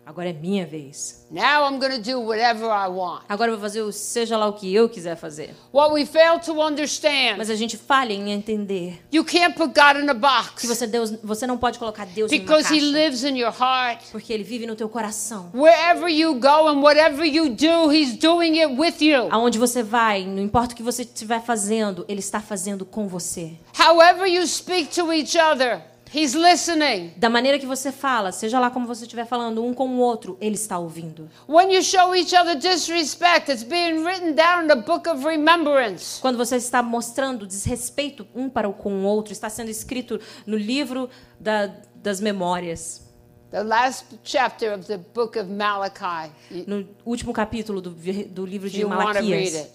[0.07, 1.27] Agora é minha vez.
[1.29, 3.23] Now I'm going to do whatever I want.
[3.27, 5.53] Agora eu vou fazer o seja lá o que eu quiser fazer.
[5.73, 10.01] What we fail to understand, Mas a gente falha em entender you can't put God
[10.01, 12.79] in a que box você, Deus, você não pode colocar Deus em uma because He
[12.79, 12.97] caixa.
[12.97, 14.05] lives in your heart.
[14.09, 15.51] Porque Ele vive no teu coração.
[15.53, 19.27] Wherever you go and whatever you do, He's doing it with you.
[19.29, 23.57] Aonde você vai, não importa o que você estiver fazendo, Ele está fazendo com você.
[23.77, 25.81] However you speak to each other,
[26.13, 27.13] He's listening.
[27.17, 30.37] Da maneira que você fala, seja lá como você estiver falando um com o outro,
[30.39, 31.29] Ele está ouvindo.
[31.47, 36.19] When you show each other disrespect, it's being written down in the book of remembrance.
[36.21, 40.55] Quando você está mostrando desrespeito um para o com o outro, está sendo escrito no
[40.57, 43.05] livro da- das memórias,
[43.49, 46.31] The last chapter of the book of Malachi.
[46.67, 49.69] No último capítulo do, do livro de Malaquias.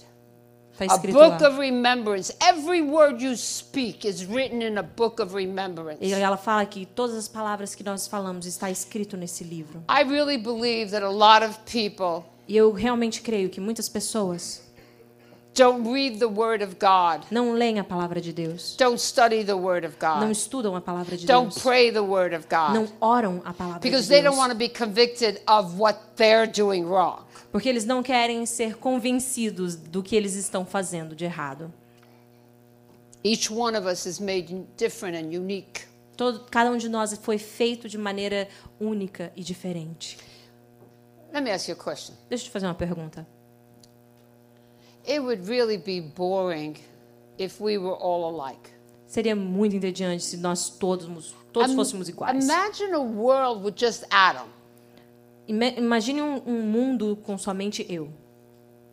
[0.84, 1.48] Está A escrito book lá.
[1.48, 2.34] of remembrance.
[2.40, 5.98] Every word you speak is written in a book of remembrance.
[6.00, 9.82] E ela fala que todas as palavras que nós falamos está escrito nesse livro.
[9.88, 14.60] I really believe that a lot of people E eu realmente creio que muitas pessoas
[15.54, 19.54] don't read the Word of God, não leem a palavra de Deus, don't study the
[19.54, 22.84] Word of não God, estudam a palavra de don't Deus, pray the Word of não
[22.84, 25.98] God, oram a palavra de because they don't Deus, want to be convicted of what
[26.16, 27.20] they're doing wrong.
[27.52, 31.72] Porque eles não querem ser convencidos do que eles estão fazendo de errado.
[33.22, 35.82] Each one of us is made different and unique.
[36.16, 38.48] Todo, cada um de nós foi feito de maneira
[38.80, 40.18] única e diferente.
[41.32, 42.14] Let me ask you a question.
[42.28, 43.26] Deixa eu te fazer uma pergunta.
[45.06, 46.76] It would really be boring
[47.38, 48.70] if we were all alike.
[49.06, 52.44] Seria muito entediante se nós todos, todos fôssemos iguais.
[52.44, 54.46] Imagine a world with just Adam.
[55.48, 58.08] Ima- Imagine um, um mundo com somente eu.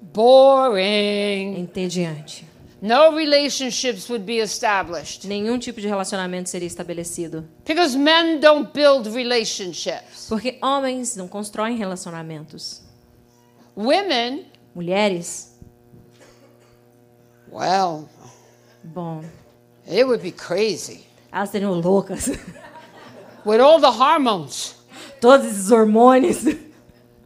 [0.01, 1.59] Boring.
[1.59, 2.47] Entediante.
[2.81, 7.45] No relationships would be established Nenhum tipo de relacionamento seria estabelecido.
[7.65, 10.27] because men don't build relationships.
[10.29, 12.81] Porque homens não constroem relacionamentos.
[13.75, 15.57] Women, Mulheres,
[17.51, 18.07] well,
[18.83, 19.23] bom,
[19.87, 22.27] it would be crazy elas seriam loucas.
[23.45, 24.75] with all the hormones.
[25.19, 26.43] Todos esses hormônios.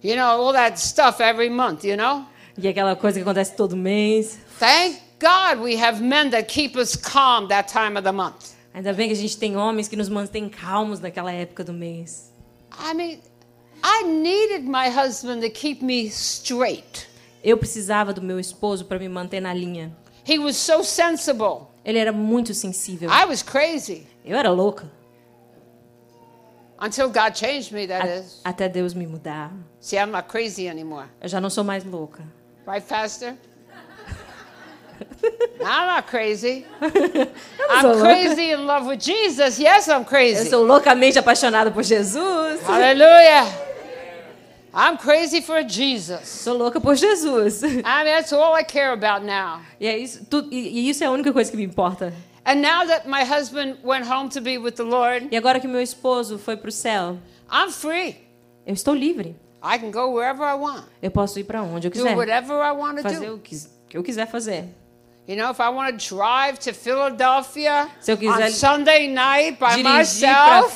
[0.03, 2.25] You know, all that stuff every month, you know?
[2.58, 4.38] E aquela coisa que acontece todo mês.
[4.60, 8.53] Thank God we have men that keep us calm that time of the month.
[8.73, 12.34] Ainda bem que a gente tem homens que nos mantêm calmos naquela época do mês.
[12.77, 13.19] I mean,
[13.82, 17.08] I needed my husband to keep me straight.
[17.41, 19.95] Eu precisava do meu esposo para me manter na linha.
[20.27, 21.67] He was so sensible.
[21.86, 23.10] Ele era muito sensível.
[23.10, 24.91] I was crazy Eu era louca.
[26.84, 28.41] Until God changed me, that A- is.
[28.43, 29.52] até Deus me mudar.
[29.80, 31.06] See, I'm not crazy anymore.
[31.22, 32.24] Eu já não sou mais louca.
[32.67, 33.34] Right, Pastor?
[35.60, 36.65] I'm not crazy.
[36.82, 39.58] Eu I'm crazy in love with Jesus.
[39.60, 40.50] Yes, I'm Eu crazy.
[40.50, 42.62] sou loucamente apaixonada por Jesus.
[42.65, 43.46] Hallelujah.
[44.76, 46.28] I'm crazy for Jesus.
[46.28, 47.62] Sou louca por Jesus.
[47.63, 49.62] I mean, that's all I care about now.
[49.80, 52.12] E, é isso, tu- e- e isso é a única coisa que me importa.
[52.45, 55.67] And now that my husband went home to be with the Lord, E agora que
[55.67, 57.17] meu esposo foi para o céu,
[57.51, 58.17] I'm free.
[58.65, 59.36] eu estou livre.
[59.63, 62.17] I can go wherever I want, Eu posso ir para onde eu do quiser.
[62.17, 63.36] whatever I want to Fazer do.
[63.36, 63.56] o que,
[63.93, 64.65] eu quiser fazer.
[65.25, 69.58] You know, if I want to drive to Philadelphia Se eu quiser on Sunday night
[69.58, 70.69] by Dirigir para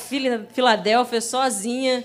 [0.54, 2.02] Filadélfia sozinha,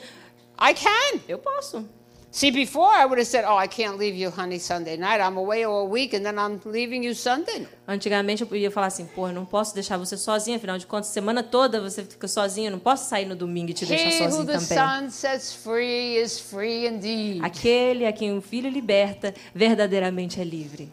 [0.60, 1.22] I can.
[1.26, 1.88] eu posso.
[2.34, 5.22] See, before I would have said, "Oh, I can't leave you, honey, Sunday night.
[5.22, 9.06] I'm away all week, and then I'm leaving you Sunday." Antigamente eu podia falar assim,
[9.06, 12.70] pô, eu não posso deixar você sozinha, afinal de contas, semana toda você fica sozinha,
[12.70, 14.60] eu não posso sair no domingo e te deixar He who sozinho também.
[14.60, 17.46] Son sets free is free indeed.
[17.46, 20.92] Aquele a quem o Filho liberta, verdadeiramente é livre.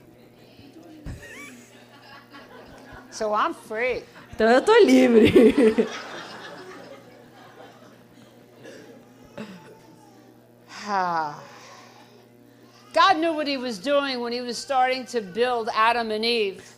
[3.10, 4.04] So I'm free.
[4.34, 5.88] Então eu tô livre.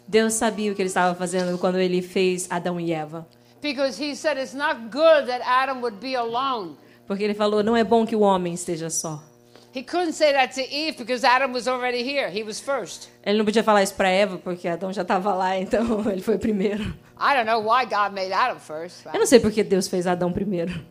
[0.07, 3.27] Deus sabia o que ele estava fazendo quando ele fez Adão e Eva.
[3.63, 6.77] Because he said it's not good that Adam would be alone.
[7.07, 9.23] Porque ele falou: não é bom que o homem esteja só.
[9.75, 12.29] He couldn't say that to Eve because Adam was already here.
[12.29, 13.09] He was first.
[13.25, 16.37] Ele não podia falar isso para Eva porque Adão já estava lá, então ele foi
[16.37, 16.83] primeiro.
[17.19, 19.07] I don't know why God made Adam first.
[19.07, 20.85] Eu não sei porque Deus fez Adão primeiro,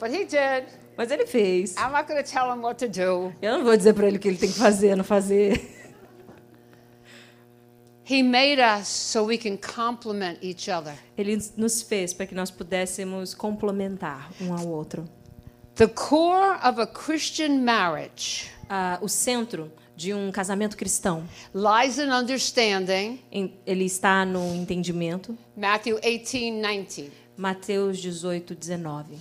[0.00, 0.66] But he did.
[0.96, 1.74] mas ele fez.
[1.76, 3.32] I'm not going to tell him what to do.
[3.40, 5.72] Eu não vou dizer para ele o que ele tem que fazer, não fazer.
[8.08, 10.94] He made us so we can complement each other.
[11.18, 15.08] Ele nos fez para que nós pudéssemos complementar um ao outro.
[15.74, 22.10] The core of a Christian marriage Ah, o centro de um casamento cristão, lies in
[22.10, 23.20] understanding
[23.64, 25.36] ele está no entendimento.
[25.56, 27.12] Matthew 18, 19.
[27.36, 29.18] Mateus 18, 19.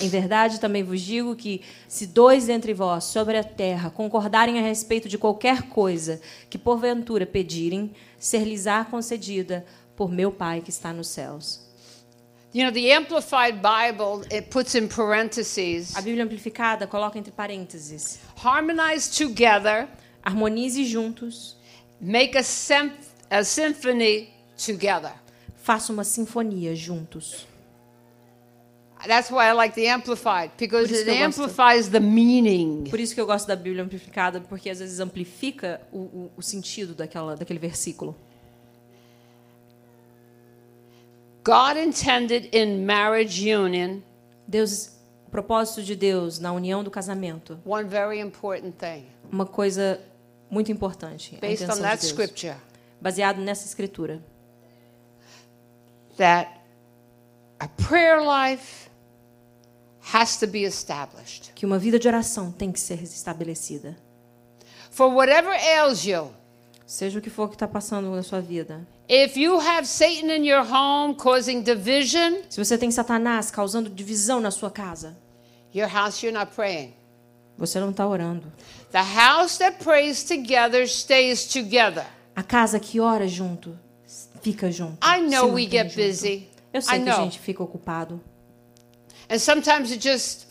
[0.00, 4.62] Em verdade, também vos digo que, se dois entre vós sobre a terra concordarem a
[4.62, 11.08] respeito de qualquer coisa que porventura pedirem, ser-lhes-á concedida por meu Pai que está nos
[11.08, 11.66] céus.
[12.54, 18.20] You know, the Amplified Bible, it puts in parentheses, A Bíblia Amplificada coloca entre parênteses:
[18.42, 19.86] harmonize together,
[20.24, 21.56] harmonize juntos,
[22.00, 22.40] make a,
[23.30, 25.12] a symphony together.
[25.68, 27.46] faça uma sinfonia juntos.
[29.06, 31.22] That's why I like the Amplified, because it gosto.
[31.22, 32.84] amplifies the meaning.
[32.90, 36.42] Por isso que eu gosto da Bíblia amplificada, porque às vezes amplifica o, o, o
[36.42, 38.16] sentido daquela, daquele versículo.
[41.44, 44.02] God intended in marriage union
[44.46, 44.90] Deus,
[45.30, 50.00] propósito de Deus na união do casamento, one very important thing, uma coisa
[50.50, 52.56] muito importante, based on that de scripture,
[53.00, 54.22] baseado nessa escritura,
[56.16, 56.50] that
[57.60, 58.88] a prayer life
[59.97, 59.97] has to be established.
[61.54, 63.96] Que uma vida de oração tem que ser estabelecida.
[64.90, 66.30] For whatever ails you,
[66.86, 68.86] Seja o que for que está passando na sua vida.
[69.06, 74.40] if you have Satan in your home causing division, Se você tem Satanás causando divisão
[74.40, 75.14] na sua casa,
[75.74, 76.94] your house you're not praying.
[77.58, 78.50] você não está orando.
[78.90, 82.06] The house that prays together stays together.
[82.34, 83.78] A casa que ora junto,
[84.40, 84.96] fica junto.
[85.06, 85.96] I know we get junto.
[86.08, 86.48] busy.
[86.72, 87.24] Eu I sei que a know.
[87.24, 88.18] gente fica ocupado.
[89.30, 90.46] And sometimes it just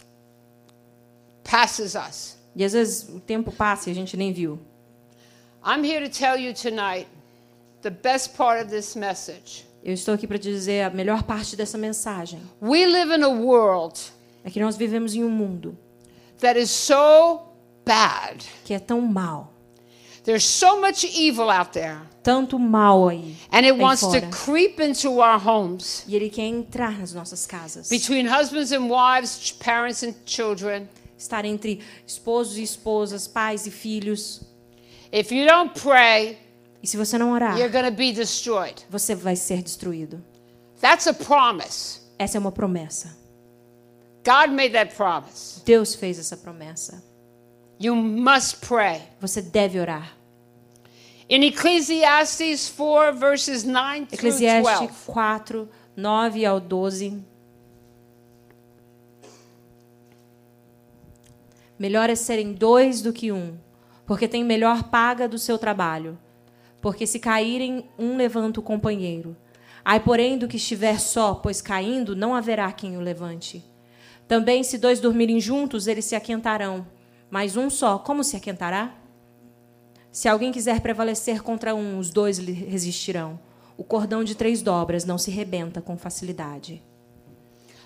[1.44, 2.38] passes us.
[2.56, 4.60] E às vezes o tempo passa e a gente nem viu.
[5.66, 7.08] I'm here to tell you tonight
[7.82, 9.66] the best part of this message.
[9.84, 12.42] Eu estou aqui para dizer a melhor parte dessa mensagem.
[12.62, 14.00] We live in a world
[14.44, 15.78] É que nós vivemos em um mundo
[16.40, 17.42] that is so
[17.86, 18.46] bad.
[18.64, 19.54] que é tão mal.
[20.24, 22.02] There's so much evil out there.
[22.28, 23.38] Tanto mal aí.
[23.54, 24.30] And it aí wants to fora.
[24.30, 27.88] creep into our homes E ele quer entrar nas nossas casas.
[27.88, 30.90] between husbands and wives, parents and children.
[31.18, 34.42] Estar entre esposos e esposas, pais e filhos.
[35.10, 36.38] If you don't pray,
[36.84, 38.76] E se você não orar, you're going to be destroyed.
[38.90, 40.22] você vai ser destruído.
[40.82, 42.02] That's a promise.
[42.20, 43.16] Essa é uma promessa.
[44.26, 45.62] God made that promise.
[45.64, 47.02] Deus fez essa promessa.
[47.80, 49.02] You must pray.
[49.22, 50.17] Você deve orar.
[51.30, 54.94] In Ecclesiastes 4, verses 9 through Eclesiastes 12.
[55.08, 57.22] 4, 9 ao 12.
[61.78, 63.58] Melhor é serem dois do que um,
[64.06, 66.18] porque tem melhor paga do seu trabalho.
[66.82, 69.36] Porque se caírem, um levanta o companheiro.
[69.84, 73.62] Ai, porém, do que estiver só, pois caindo não haverá quem o levante.
[74.30, 76.88] Também, se dois dormirem juntos, eles se aquentarão.
[77.30, 78.94] Mas um só, como se aquentará?
[80.18, 83.40] Se alguém quiser prevalecer contra um, os dois lhe resistirão.
[83.78, 86.82] O cordão de três dobras não se rebenta com facilidade.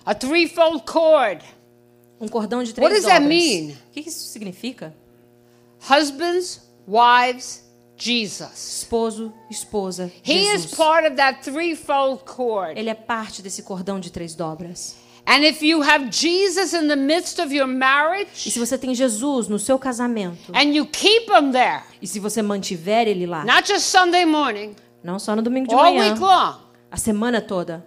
[0.02, 1.44] A threefold cord.
[2.18, 3.20] Um cordão de três What does dobras.
[3.20, 3.72] that mean?
[3.72, 4.94] O que isso significa?
[5.78, 8.78] Husbands, wives, Jesus.
[8.78, 10.74] Esposo, esposa, He is Jesus.
[10.74, 12.80] part of that threefold cord.
[12.80, 14.96] Ele é parte desse cordão de três dobras.
[15.24, 18.94] And if you have Jesus in the midst of your E marriage se você tem
[18.94, 23.44] Jesus no seu casamento, and you keep him there, e se você mantiver ele lá,
[23.44, 26.58] not just Sunday morning, não só no domingo de all manhã, week long,
[26.90, 27.86] a semana toda,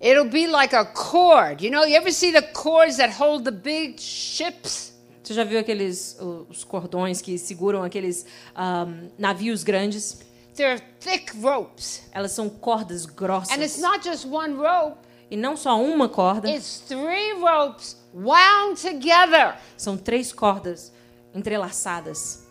[0.00, 1.62] it'll be like a cord.
[1.62, 4.90] You know, you ever see the cords that hold the big ships?
[5.30, 6.16] você já viu aqueles
[6.48, 10.18] os cordões que seguram aqueles ahm, navios grandes?
[10.56, 12.02] They're thick ropes.
[12.12, 13.56] Elas são cordas grossas.
[13.56, 14.98] And it's not just one rope,
[15.30, 19.54] E não só uma corda, it's three ropes wound together.
[19.76, 20.92] são três cordas
[21.32, 22.46] entrelaçadas.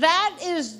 [0.00, 0.78] That is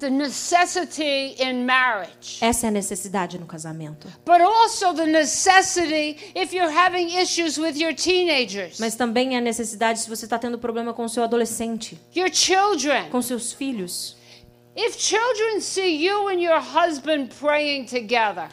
[0.00, 4.06] the necessity in marriage, Essa é a necessidade no casamento.
[4.24, 9.40] but also the necessity if you're having issues with your teenagers, Mas também é a
[9.40, 13.08] necessidade se você está tendo problema com o seu adolescente, your children.
[13.10, 14.16] com seus filhos.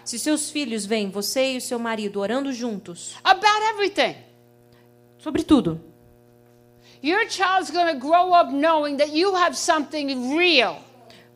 [0.03, 4.15] Se seus filhos veem você e o seu marido orando juntos, about everything,
[5.19, 5.79] sobre tudo,
[7.03, 10.81] your child's going to grow up knowing that you have something real.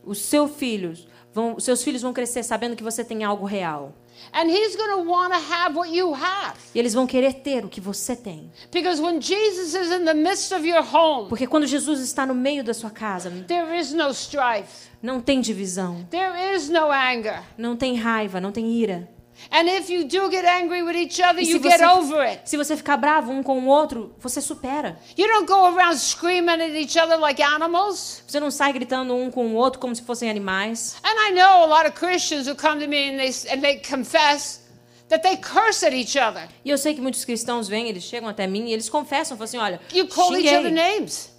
[0.04, 3.94] os seus filhos vão, seus filhos vão crescer sabendo que você tem algo real.
[4.32, 6.56] And he's going to want to have what you have.
[6.74, 8.52] E eles vão querer ter o que você tem.
[8.72, 12.36] Because when Jesus is in the midst of your home, Porque quando Jesus está no
[12.36, 17.42] meio da sua casa, there is no strife, não tem divisão, there is no anger.
[17.58, 19.10] não tem raiva, não tem ira.
[19.52, 22.42] And if you do get angry with each other, se you get você, over it.
[22.46, 25.00] se você ficar bravo um com o outro, você supera.
[25.18, 28.24] You don't go around screaming at each other like animals.
[28.28, 30.98] Você não sai gritando um com o outro como se fossem animais.
[31.04, 33.78] And I know a lot of Christians who come to me and they, and they
[33.78, 34.62] confess
[35.08, 36.48] that they curse at each other.
[36.64, 39.46] E eu sei que muitos cristãos vêm, eles chegam até mim e eles confessam, falam
[39.46, 41.32] assim, olha, You call each other names.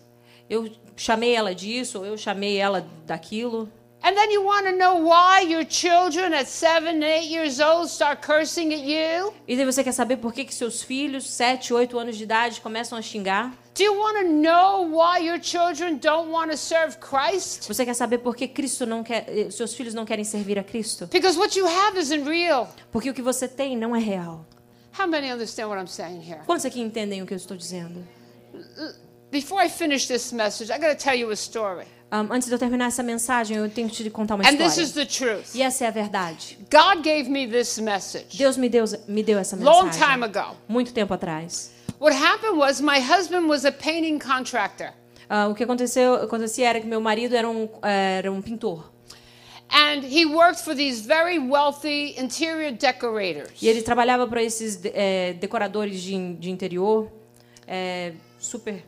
[0.48, 3.70] eu chamei ela disso, ou eu chamei ela daquilo.
[4.03, 8.22] And then you want to know why your children at seven, eight years old start
[8.22, 9.32] cursing at you?
[9.46, 12.96] E você quer saber por que, que seus filhos, 7, 8 anos de idade, começam
[12.96, 13.53] a xingar?
[13.74, 17.68] Do you want to know why your children don't want to serve Christ?
[17.68, 20.64] Você quer saber por que Cristo não quer, eh, seus filhos não querem servir a
[20.64, 21.07] Cristo?
[21.07, 22.68] Because what you have isn't real.
[22.90, 24.46] Porque o que você tem não é real.
[24.98, 26.40] How many understand what I'm saying here?
[26.46, 28.03] Quantos aqui entendem o que eu estou dizendo?
[29.31, 31.87] Before I finish this message, I got to tell you a story.
[32.12, 34.76] Um, antes de eu terminar essa mensagem, eu tenho que te contar uma And this
[34.76, 35.07] is história.
[35.07, 35.55] the truth.
[35.55, 36.59] E essa é a verdade.
[36.68, 40.57] God gave me this message Deus me deu, me deu essa long mensagem ago.
[40.68, 41.70] muito tempo atrás.
[42.01, 44.93] What happened was my husband was a painting contractor.
[45.28, 48.91] Ah, o que aconteceu, acontecia era que meu marido era um, era um pintor.
[49.72, 53.62] And he worked for these very wealthy interior decorators.
[53.62, 57.09] E ele trabalhava para esses eh, decoradores de, de interior
[57.68, 58.83] eh, super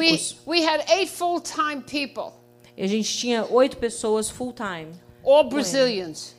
[0.00, 0.36] ricos.
[0.46, 2.32] we had eight full time people,
[2.76, 4.88] E a gente tinha oito pessoas full time,
[5.24, 6.34] all Brazilians.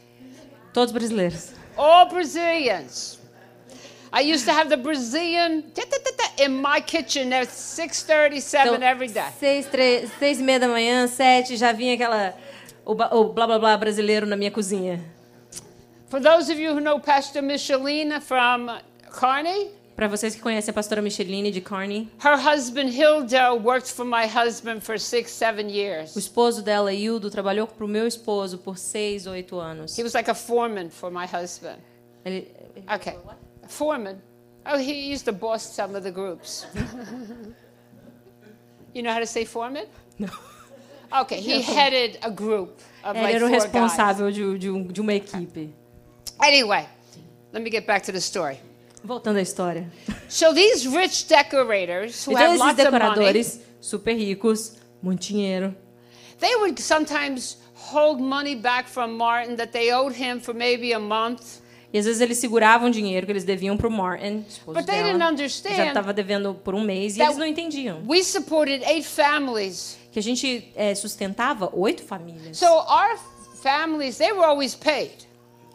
[0.74, 1.54] todos brasileiros.
[1.78, 3.20] All Brazilians.
[4.12, 5.64] I used to have the Brazilian
[6.38, 9.24] in my kitchen at 6:30, 7 Então, every day.
[9.40, 12.36] seis, três, seis e meia da manhã, sete, já vinha aquela
[12.86, 15.04] o, o blá blá blá brasileiro na minha cozinha.
[16.10, 18.70] For those of you who know Pastor Michelina from
[19.10, 24.04] Carney, Para vocês que conhecem a pastora Micheline de Carney, her husband Hilda worked for
[24.06, 26.16] my husband for six, seven o years.
[26.16, 29.96] esposo dela, Hildo, trabalhou para o meu esposo por seis, oito anos.
[29.98, 31.78] He was like a foreman for my husband.
[32.26, 32.48] Ele,
[32.92, 33.16] Okay.
[33.64, 34.20] A foreman.
[34.66, 36.66] Oh, he used to boss some of the groups.
[38.94, 39.86] you know how to say foreman?
[40.18, 40.30] No.
[41.22, 45.00] Okay, he headed a group of ele like era o responsável de, de, um- de
[45.02, 45.72] uma equipe.
[46.42, 46.88] Anyway,
[47.52, 48.58] let me get back to the story.
[49.04, 49.92] Voltando à história.
[50.30, 55.76] So these rich decorators who Então, esses of money, decoradores super ricos, muito dinheiro,
[56.40, 61.00] they would sometimes hold money back from Martin that they owed him for maybe a
[61.00, 61.62] month.
[61.92, 64.96] e às vezes eles seguravam dinheiro que eles deviam para o Martin, esposo But they
[64.96, 68.02] dela, didn't que understand já estava devendo por um mês, e eles não entendiam.
[68.08, 69.98] We supported eight families.
[70.12, 72.58] Que a gente eh, sustentava oito famílias.
[72.58, 73.18] So our
[73.62, 75.12] families, they were always paid.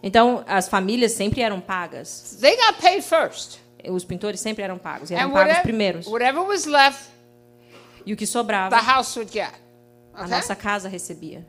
[0.02, 2.36] Então, as famílias sempre eram pagas.
[2.40, 3.60] They got paid first.
[3.88, 6.06] Os pintores sempre eram pagos, eram And pagos whatever, primeiros.
[6.06, 7.04] whatever was left,
[8.04, 9.52] E o que the sobrava, house would get.
[10.14, 10.30] a Okay?
[10.30, 11.44] nossa casa recebia.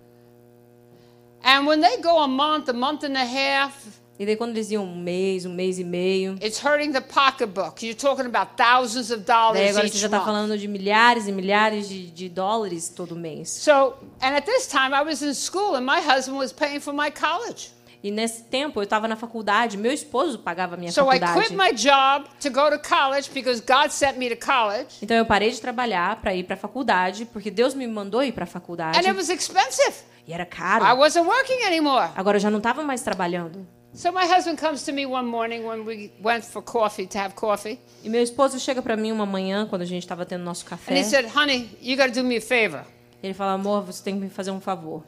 [1.44, 3.74] And when they go a month, a month and a half,
[4.20, 7.82] E daí, quando eles iam um mês, um mês e meio, it's hurting the pocketbook.
[7.86, 11.26] You're talking about thousands of daí dollars agora each você já está falando de milhares
[11.26, 13.50] e milhares de, de dólares todo mês.
[13.50, 16.94] So, and at this time, I was in school, and my husband was paying for
[16.94, 17.72] my college.
[18.02, 21.48] E nesse tempo eu estava na faculdade, meu esposo pagava a minha So I faculdade.
[21.48, 25.26] quit my job to go to college because God sent me to college, Então eu
[25.26, 28.48] parei de trabalhar para ir para a faculdade, porque Deus me mandou ir para a
[28.48, 28.98] faculdade.
[28.98, 29.94] and it was expensive.
[30.26, 30.98] E era I caro.
[30.98, 32.10] wasn't working anymore.
[32.16, 33.68] Agora eu já não estava mais trabalhando.
[33.94, 37.34] So my husband comes to me one morning when we went for coffee to have
[37.34, 40.64] coffee, E meu esposo chega para mim uma manhã, quando a gente estava tendo nosso
[40.64, 40.94] café.
[40.94, 42.86] and he said, "Honey, you got to do me a favor.
[43.22, 45.04] Ele fala, amor, você tem que me fazer um favor.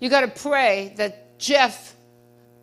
[0.00, 1.94] You got to pray that Jeff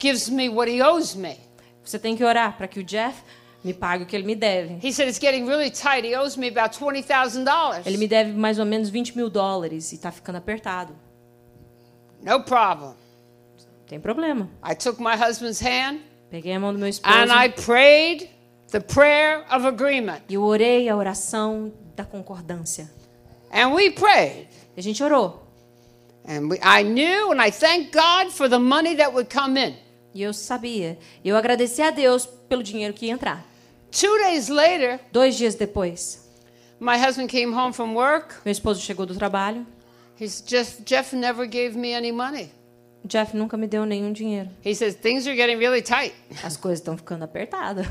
[0.05, 1.37] gives me what he owes me."
[1.83, 3.21] Você tem que orar para que o Jeff
[3.63, 4.79] me pague o que ele me deve.
[4.85, 6.05] He said, "It's getting really tight.
[6.07, 9.29] He owes me about twenty thousand dollars." Ele me deve mais ou menos 20 mil
[9.29, 10.95] dólares e tá ficando apertado.
[12.21, 12.93] No problem.
[13.87, 14.49] Tem problema.
[14.63, 15.99] I took my husband's hand
[16.29, 18.29] Peguei a mão do meu esposo and I prayed
[18.71, 22.89] the prayer of agreement, e eu orei a oração da concordância.
[23.51, 24.47] and we prayed.
[24.75, 25.41] E a gente orou.
[26.27, 29.75] And we, I knew and I thanked God for the money that would come in.
[30.15, 30.97] E eu sabia.
[31.23, 33.45] Eu agradeci a Deus pelo dinheiro que ia entrar.
[33.91, 36.25] Two days later, Dois dias depois,
[36.79, 38.35] my husband came home from work.
[38.45, 39.67] meu esposo chegou do trabalho.
[40.19, 42.49] He's just Jeff never gave me any money.
[43.05, 44.49] Jeff nunca me deu nenhum dinheiro.
[44.63, 46.13] He says things are getting really tight.
[46.43, 47.85] As coisas estão ficando apertadas.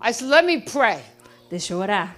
[0.00, 0.98] I said, let me pray.
[1.48, 2.16] Deixa eu orar.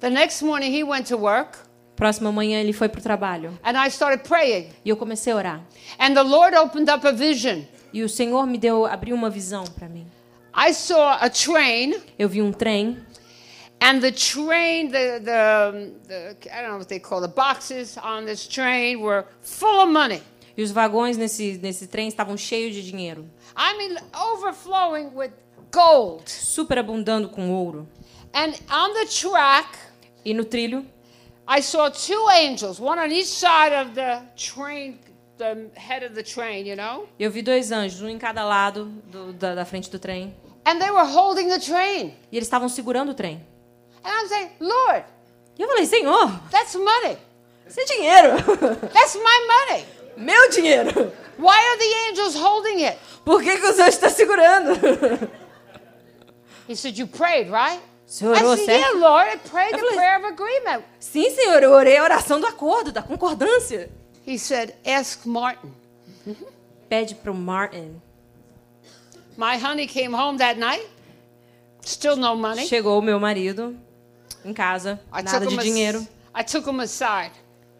[0.00, 1.58] The next morning he went to work
[1.96, 3.58] Próxima manhã ele foi pro trabalho.
[3.64, 4.68] and I started praying.
[4.84, 5.60] E eu comecei a orar.
[5.98, 7.64] And the Lord opened up a vision.
[7.92, 10.06] E o Senhor me deu, abriu uma visão para mim.
[10.54, 12.98] I saw a train Eu vi um trem
[13.80, 18.24] and the train, the, the, the I don't know what they call the boxes on
[18.24, 20.20] this train were full of money.
[20.56, 23.24] e os vagões nesse, nesse trem estavam cheios de dinheiro,
[23.56, 23.96] I mean,
[24.32, 25.30] overflowing with
[25.72, 26.28] gold.
[26.28, 27.88] superabundando com ouro.
[28.34, 29.78] And on the track,
[30.24, 30.84] E no trilho
[31.46, 34.98] I saw two angels, one on each side of the train,
[35.38, 37.08] the head of the train, you know?
[37.18, 40.34] eu vi dois anjos, um em cada lado do- da, da frente do trem.
[40.66, 42.14] And they were holding the train.
[42.30, 43.40] E eles estavam segurando o trem.
[44.04, 45.04] And I'm saying, Lord,
[45.58, 47.16] E eu falei, Senhor, that's money.
[47.68, 48.28] isso é dinheiro.
[48.92, 49.84] That's my money.
[50.16, 51.12] Meu dinheiro.
[51.38, 52.98] Why are the angels holding it?
[53.24, 54.72] Por que, que os anjos estão segurando?
[56.68, 57.80] He said, You prayed, right?
[58.06, 58.80] Senhor I orou, said?
[58.80, 60.84] Yeah, Lord, I prayed the prayer of agreement.
[60.98, 63.90] Sim, senhor, eu orei a oração do acordo, da concordância.
[64.28, 65.72] He said, Ask Martin.
[66.90, 68.02] Pede pro Martin.
[69.38, 70.86] My honey came home that night.
[71.80, 72.66] Still no money.
[72.66, 73.74] Chegou o meu marido
[74.44, 76.06] em casa, I nada took, de him dinheiro.
[76.34, 77.32] I took him aside.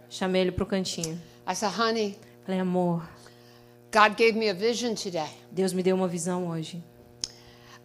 [0.09, 1.21] Chamei ele pro cantinho.
[1.47, 3.03] I said, Honey, Falei, amor,
[3.93, 5.29] God gave me a vision today.
[5.53, 6.83] Deus me deu uma visão hoje.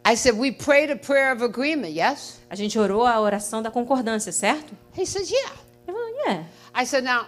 [0.05, 2.39] I said, We prayed a prayer of agreement, yes?
[2.49, 4.73] A gente orou a oração da concordância, certo?
[4.97, 5.53] He says, Yeah.
[5.85, 6.45] Eu falei, é.
[6.73, 7.25] I said, Now,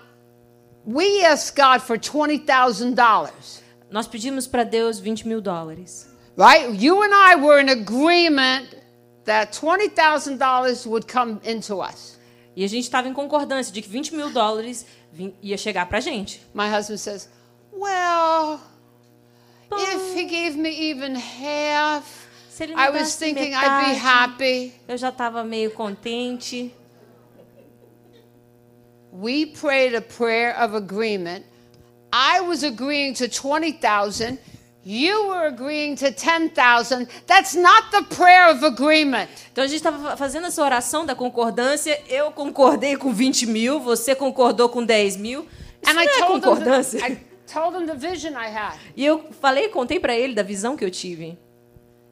[0.86, 3.62] we asked God for $20,000,
[3.92, 6.08] Nós pedimos para Deus 20 mil dólares.
[6.38, 6.70] right?
[6.74, 8.76] You and I were in agreement
[9.26, 12.18] that $20,000 would come into us.
[12.56, 14.86] E a gente estava em concordância de que 20 mil dólares
[15.42, 16.42] ia chegar pra gente.
[16.54, 17.30] My husband says,
[17.74, 18.60] Well,
[19.70, 22.26] Bom, if he gave me even half,
[22.78, 24.74] I was thinking I'd be metade, happy.
[24.88, 26.74] eu já estava meio contente.
[29.22, 31.46] We prayed a prayer of agreement.
[32.12, 34.38] I was agreeing to 20,000.
[34.84, 37.08] You were agreeing to 10,000.
[37.26, 39.30] That's not the prayer of agreement.
[39.52, 42.00] Então a gente estava fazendo essa oração da concordância.
[42.08, 45.48] Eu concordei com 20 mil, você concordou com 10 mil.
[45.82, 47.00] Isso And não I é told him, concordância.
[47.00, 47.18] the, I
[47.52, 48.78] told him the vision I had.
[48.96, 51.38] E eu falei, contei para ele da visão que eu tive.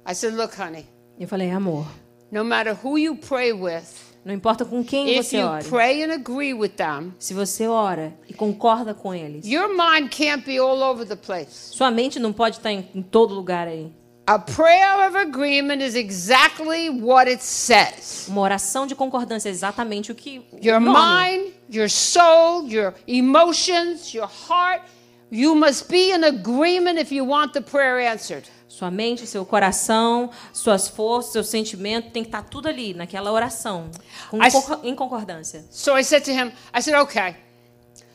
[0.07, 0.87] I said, Look, honey,
[1.19, 1.85] eu falei, amor,
[2.31, 3.83] no matter who you pray with,
[4.25, 5.63] não importa com quem if você you ore.
[5.65, 10.45] pray and agree with them, Se você ora e concorda com eles, your mind can't
[10.45, 11.75] be all over the place.
[11.75, 13.91] sua mente não pode estar em, em todo lugar aí.
[14.25, 18.25] A prayer of agreement is exactly what it says.
[18.29, 20.97] Uma oração de concordância é exatamente o que Your nome.
[20.97, 24.81] mind, your soul, your emotions, your heart,
[25.29, 28.47] you must be in agreement if you want the prayer answered.
[28.73, 33.91] Sua mente, seu coração, suas forças, seu sentimento, tem que estar tudo ali, naquela oração,
[34.31, 34.39] com
[34.83, 35.63] em concordância.
[35.69, 37.35] So I said to him, I said, okay,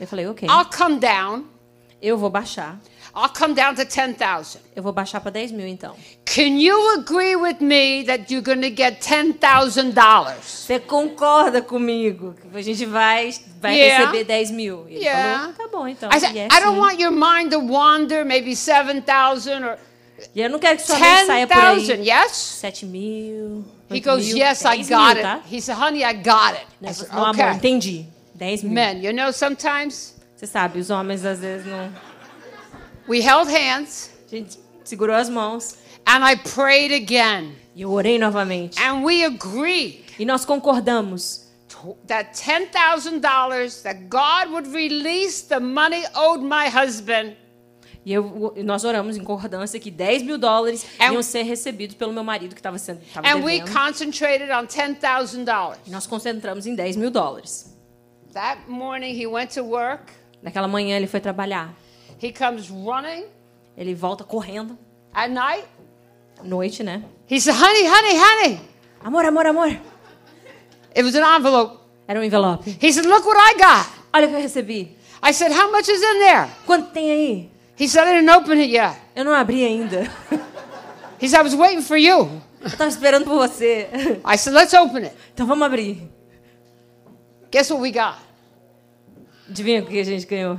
[0.00, 1.44] Eu falei, ok, I'll come down.
[2.02, 2.76] eu vou baixar.
[3.14, 4.60] I'll come down to 10,000.
[4.74, 5.94] Eu vou baixar para 10 mil, então.
[6.24, 9.94] Can you agree with me that you're going to get $10,000?
[10.42, 13.98] Você concorda comigo que a gente vai, vai Yeah.
[14.06, 14.86] receber 10 mil?
[14.88, 15.38] E ele Yeah.
[15.38, 16.10] falou, tá bom, então.
[16.12, 16.80] I said, yes, I don't sim.
[16.80, 19.78] want your mind to wander, maybe 7,000 or
[20.34, 22.08] eu não quero que sua mente saia por 10,000, aí.
[22.10, 22.32] yes?
[22.32, 25.36] 7 mil, He goes, mil, yes, I got mil, tá?
[25.44, 25.54] it.
[25.56, 26.66] He said, honey, I got it.
[26.82, 28.06] I said, não, amor, entendi.
[28.34, 28.72] 10 mil.
[28.72, 31.92] Men, you know, sometimes Você sabe, os homens às vezes não...
[33.08, 37.54] we held hands A gente segurou as mãos and I prayed again.
[37.74, 38.78] e eu orei novamente.
[38.82, 41.46] And we agreed E nós concordamos
[42.08, 47.36] that $10,000 that God would release the money owed my husband
[48.08, 52.10] E eu, nós oramos em concordância que 10 mil dólares And- iam ser recebidos pelo
[52.10, 53.70] meu marido que estava sendo tava and we devendo.
[53.78, 55.76] concentrated on $10,000.
[55.86, 57.76] E nós concentramos em 10 mil dólares.
[58.32, 60.04] That morning he went to work.
[60.42, 61.74] Naquela manhã ele foi trabalhar.
[62.22, 63.26] He comes running
[63.76, 64.78] Ele volta correndo,
[65.12, 65.66] at night.
[66.40, 67.02] à noite, né?
[67.30, 68.60] He said, honey, honey, honey.
[69.04, 69.68] Amor, amor, amor.
[70.96, 71.78] It was an envelope.
[72.08, 72.64] Era um envelope.
[72.80, 73.86] He said, look what I got.
[74.14, 74.96] Olha o que eu recebi.
[75.22, 76.48] I said, how much is in there?
[76.64, 77.50] Quanto tem aí?
[77.78, 78.96] He said, I didn't open it yet.
[79.14, 80.02] Eu não abri ainda.
[81.20, 82.28] He said, I was waiting for you.
[82.60, 83.88] Eu tava esperando por você.
[84.24, 85.14] I said, let's open it.
[85.32, 86.10] Então vamos abrir.
[87.50, 88.18] Guess what we got?
[89.48, 90.58] Adivinha o que a gente ganhou?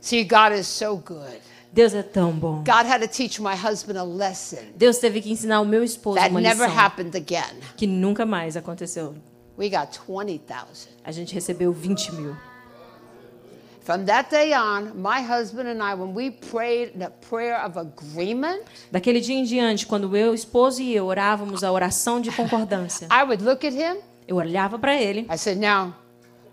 [0.00, 1.40] See, God is so good.
[1.72, 2.58] Deus é tão bom.
[2.64, 6.16] God had to teach my husband a lesson Deus teve que ensinar o meu esposo
[6.16, 7.60] that uma never lição happened again.
[7.76, 9.14] que nunca mais aconteceu.
[9.58, 10.88] We got 20,000.
[11.04, 12.36] A gente recebeu 20 mil.
[18.90, 23.22] Daquele dia em diante, quando meu esposo e eu orávamos a oração de concordância, I
[23.24, 23.98] would look at him.
[24.26, 25.26] eu olhava para ele.
[25.32, 25.94] I said, Now,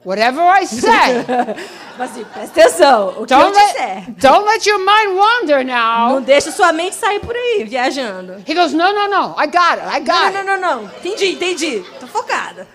[0.06, 0.90] whatever I say,
[1.98, 3.96] Mas assim, presta atenção, o que eu don't disser.
[4.08, 6.10] let, don't let your mind wander now.
[6.16, 8.34] Não deixa sua mente sair por aí, viajando.
[8.48, 10.46] He goes, No, no, no, I got it, I Não, got não, it.
[10.46, 10.92] não, não, não.
[11.00, 11.84] Entendi, entendi.
[12.00, 12.68] Tô focada.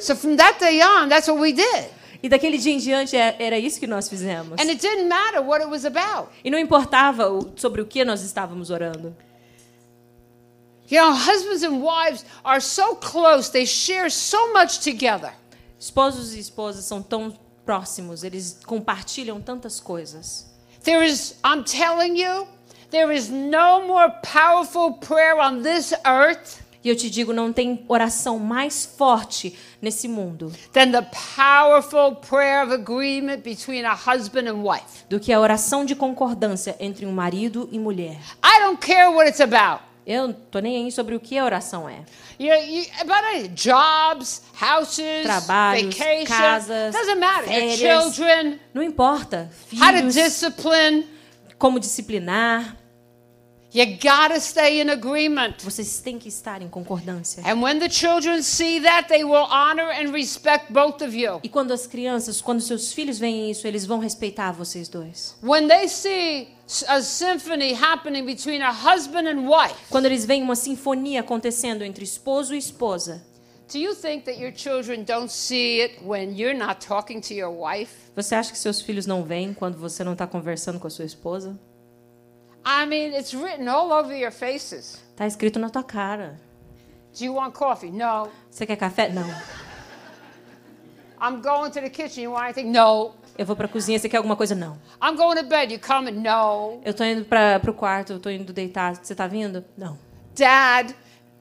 [0.00, 1.86] So from that day on, that's what we did.
[2.24, 4.58] E daquele dia em diante é- era isso que nós fizemos.
[4.58, 6.30] And it didn't matter what it was about.
[6.42, 9.14] E não importava sobre o que nós estávamos orando.
[10.90, 15.34] You know, husbands and wives are so close, they share so much together.
[15.78, 20.46] Esposos e esposas são tão próximos, eles compartilham tantas coisas.
[20.82, 22.48] There is, I'm telling you,
[22.90, 27.82] there is no more powerful prayer on this earth E eu te digo, não tem
[27.88, 31.00] oração mais forte nesse mundo than the
[31.34, 35.04] powerful prayer of agreement between a husband and wife.
[35.08, 38.18] do que a oração de concordância entre um marido e mulher.
[38.44, 39.82] I don't care what it's about.
[40.06, 42.04] Eu não tô nem aí sobre o que a oração é.
[42.38, 47.50] You, you, about jobs, houses, Trabalhos, vacation, casas, doesn't matter.
[47.50, 48.14] Your férias.
[48.14, 49.50] children, Não importa.
[49.72, 51.06] how to Filhos, discipline.
[51.56, 52.76] como disciplinar.
[53.74, 55.56] You gotta stay in agreement.
[55.64, 57.42] Vocês têm que estar em concordância.
[57.44, 61.40] And when the children see that, they will honor and respect both of you.
[61.42, 65.36] E quando as crianças, quando seus filhos veem isso, eles vão respeitar vocês dois.
[65.42, 66.50] When they see
[66.86, 72.04] a symphony happening between a husband and wife, Quando eles veem uma sinfonia acontecendo entre
[72.04, 73.26] esposo e esposa,
[73.72, 77.50] do you think that your children don't see it when you're not talking to your
[77.50, 77.90] wife?
[78.14, 81.04] você acha que seus filhos não veem quando você não está conversando com a sua
[81.04, 81.58] esposa?
[82.64, 85.02] I mean, it's written all over your faces.
[85.16, 86.38] Tá escrito na tua cara.
[87.16, 87.90] Do you want coffee?
[87.90, 88.28] No.
[88.50, 89.08] Você quer café?
[89.08, 89.28] Não.
[91.20, 92.24] I'm going to the kitchen.
[92.24, 92.70] You want anything?
[92.72, 93.12] No.
[93.36, 94.54] Eu vou pra cozinha, você quer alguma coisa?
[94.54, 94.78] Não.
[95.02, 95.72] I'm going to bed.
[95.72, 96.12] You coming?
[96.12, 96.80] No.
[96.84, 98.96] Eu tô indo para pro quarto, eu tô indo deitar.
[98.96, 99.64] Você tá vindo?
[99.76, 99.98] Não.
[100.34, 100.92] Dad,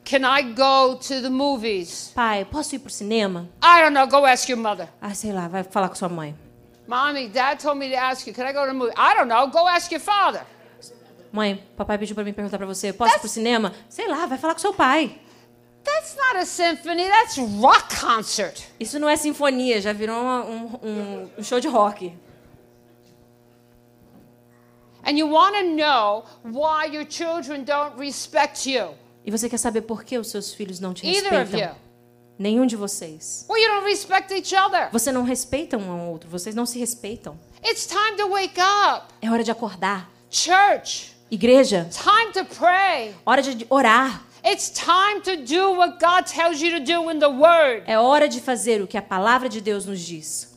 [0.03, 2.11] can I go to the movies?
[2.13, 3.49] Pai, posso ir pro cinema?
[3.63, 4.07] I don't know.
[4.07, 4.87] Go ask your mother.
[5.01, 6.35] Ah, sei lá, vai falar com sua mãe.
[6.87, 8.33] Mommy, Dad told me to ask you.
[8.33, 8.93] Can I go to the movie?
[8.97, 9.47] I don't know.
[9.47, 10.45] Go ask your father.
[11.33, 13.73] Mãe, papai pediu pra mim perguntar pra você, posso ir pro cinema?
[13.89, 15.19] Sei lá, vai falar com seu pai.
[15.83, 17.05] That's not a symphony.
[17.09, 18.61] That's rock concert.
[18.79, 22.13] Isso não é sinfonia, já virou uma- um, um- show de rock.
[25.05, 28.91] And you want to know why your children don't respect you.
[29.25, 31.41] E você quer saber por que os seus filhos não te Either of you.
[31.41, 31.75] respeitam?
[32.39, 33.45] Nenhum de vocês.
[33.49, 34.89] Well, you don't respect each other.
[34.91, 37.37] Você não respeita um ao outro, vocês não se respeitam.
[37.65, 39.07] It's time to wake up.
[39.21, 40.09] É hora de acordar.
[40.29, 43.15] Church, Igreja, time to pray.
[43.25, 44.21] hora de orar.
[44.45, 47.81] It's time to do what God tells you to do in the Word.
[47.87, 50.52] É hora de fazer o que a palavra de Deus nos diz.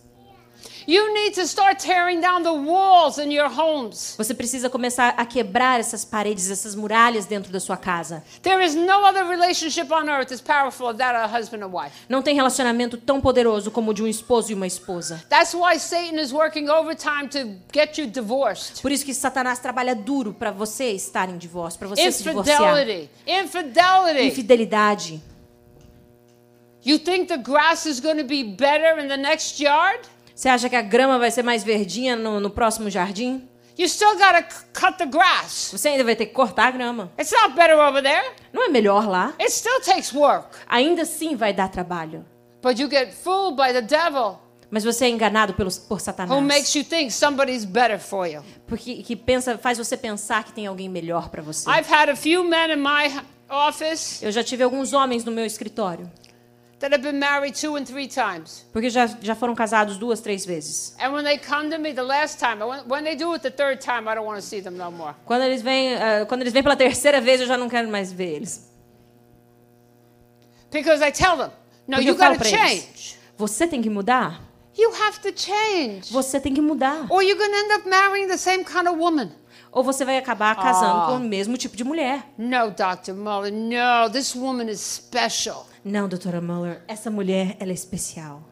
[4.17, 8.23] Você precisa começar a quebrar essas paredes, essas muralhas dentro da sua casa.
[8.41, 11.73] There is no other relationship on earth as powerful as that of a husband and
[11.73, 11.93] wife.
[12.09, 15.25] Não tem relacionamento tão poderoso como o de um esposo e uma esposa.
[15.29, 18.81] That's why Satan is working overtime to get you divorced.
[18.81, 22.63] Por isso que Satanás trabalha duro para você estar em divórcio, para você se divorciar.
[22.63, 23.11] Infidelity.
[23.27, 24.27] Infidelity.
[24.29, 25.23] Infidelidade.
[26.85, 29.99] You think the grass is going to be better in the next yard?
[30.37, 33.49] Você acha que a grama vai ser mais verdinha no, no próximo jardim?
[33.79, 35.71] You still got to cut the grass.
[35.73, 37.11] Você ainda vai ter que cortar a grama.
[37.19, 38.33] It's not better over there.
[38.53, 39.33] Não é melhor lá?
[39.41, 40.49] It still takes work.
[40.69, 42.23] Ainda assim vai dar trabalho.
[42.63, 44.39] But you get fooled by the devil
[44.71, 46.43] Mas você é enganado pelos, por who Satanás.
[46.43, 48.43] makes you think somebody's better for you.
[48.67, 51.67] Porque que pensa, faz você pensar que tem alguém melhor para você.
[51.71, 55.47] I've had a few men in my office Eu já tive alguns homens no meu
[55.47, 56.11] escritório.
[56.81, 58.67] That have been married two and three times.
[58.73, 60.95] Porque já, já foram casados duas, três vezes.
[61.01, 63.81] And when they come to me the last time, when, they do it the third
[63.81, 65.15] time, I don't want to see them no more.
[65.25, 68.13] Quando eles vêm, ah, quando eles vêm pela terceira vez, eu já não quero mais
[68.13, 68.71] ver eles.
[70.71, 71.51] Because I tell them,
[71.87, 72.49] no, Porque you got to eles.
[72.51, 73.17] change.
[73.39, 74.41] Você tem que mudar.
[74.77, 76.13] You have to change.
[76.13, 77.07] Você tem que mudar.
[77.09, 79.31] Or you're going to end up marrying the same kind of woman.
[79.73, 81.07] Ou você vai acabar casando Ah.
[81.07, 82.25] com o mesmo tipo de mulher.
[82.37, 83.13] No, Dr.
[83.15, 85.67] Muller, no, this woman is special.
[85.89, 88.43] Não, doutora Muller, essa mulher, ela é especial.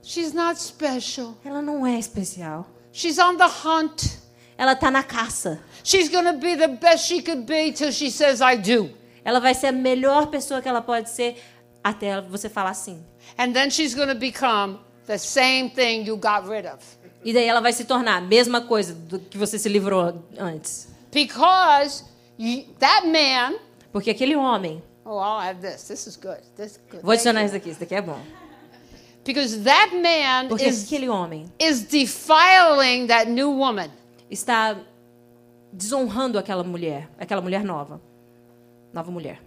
[0.00, 1.36] She's not special.
[1.44, 2.68] Ela não é especial.
[2.92, 4.20] She's on the hunt.
[4.56, 5.60] Ela tá na caça.
[5.82, 8.90] She's to be the best she could be till she says, I do.
[9.24, 11.42] Ela vai ser a melhor pessoa que ela pode ser
[11.82, 13.04] até você falar assim.
[13.36, 16.78] And then she's to become the same thing you got rid of.
[17.24, 20.86] E daí ela vai se tornar a mesma coisa do que você se livrou antes.
[21.10, 22.04] Because
[22.38, 23.58] you, that man,
[23.90, 24.80] Porque aquele homem.
[25.04, 25.88] Oh, I'll add this.
[25.88, 26.40] This is good.
[26.56, 27.02] This is good.
[27.02, 28.20] Vou adicionar isso aqui, isso daqui é bom.
[29.24, 33.90] Because that man Porque is, aquele homem is defiling that new woman.
[34.30, 34.76] está
[35.72, 38.00] desonrando aquela mulher, aquela mulher nova.
[38.92, 39.40] Nova mulher.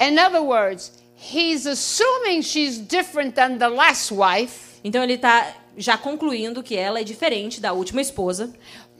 [0.00, 5.96] In other words, he's assuming she's different than the last wife, Então ele está já
[5.96, 8.52] concluindo que ela é diferente da última esposa,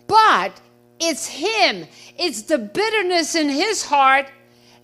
[0.09, 0.55] but
[1.01, 1.87] it's him.
[2.19, 4.31] It's the bitterness in his heart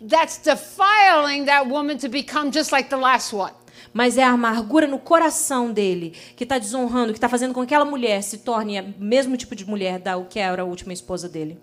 [0.08, 3.52] that's defiling that woman to become just like the last one.
[3.92, 7.74] mas é a amargura no coração dele que está desonrando, que está fazendo com que
[7.74, 11.28] aquela mulher se torne o mesmo tipo de mulher da que era a última esposa
[11.28, 11.58] dele.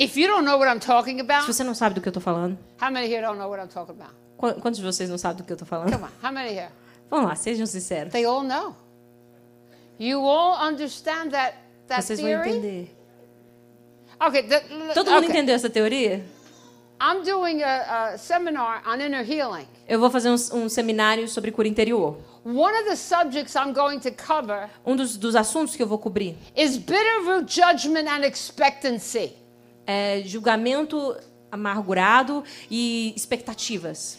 [0.00, 2.10] If you don't know what I'm talking Se about, você não sabe do que eu
[2.10, 4.14] estou falando, how many here don't know what I'm talking about?
[4.36, 5.90] qu- quantos de vocês não sabem do que eu estou falando?
[5.90, 6.68] Come on, how many here?
[7.10, 8.12] Vamos lá, sejam sinceros.
[8.12, 8.76] They all know.
[9.98, 11.56] You all understand that
[11.88, 12.94] that Vocês vão entender.
[14.20, 14.60] Okay, the,
[14.94, 15.30] Todo mundo okay.
[15.30, 16.24] entendeu essa teoria?
[17.00, 19.66] I'm doing a, a seminar on inner healing.
[19.86, 22.16] Eu vou fazer um, um seminário sobre cura interior.
[22.44, 25.98] One of the subjects I'm going to cover Um dos, dos assuntos que eu vou
[25.98, 29.32] cobrir is bitterroot judgment and expectancy.
[29.86, 31.16] é julgamento
[31.50, 34.18] amargurado e expectativas.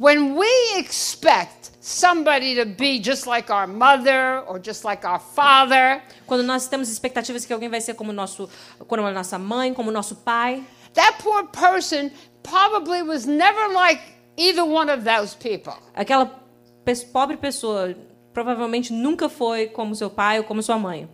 [0.00, 6.02] When we expect somebody to be just like our mother or just like our father,
[6.26, 8.48] Quando nós temos expectativas que alguém vai ser como nosso,
[8.88, 10.64] como a nossa mãe, como nosso pai,
[10.94, 12.10] that poor person
[12.42, 14.00] probably was never like
[14.36, 15.74] either one of those people.
[15.94, 16.30] aquela
[17.12, 17.94] pobre pessoa
[18.32, 21.08] provavelmente nunca foi como seu pai ou como sua mãe.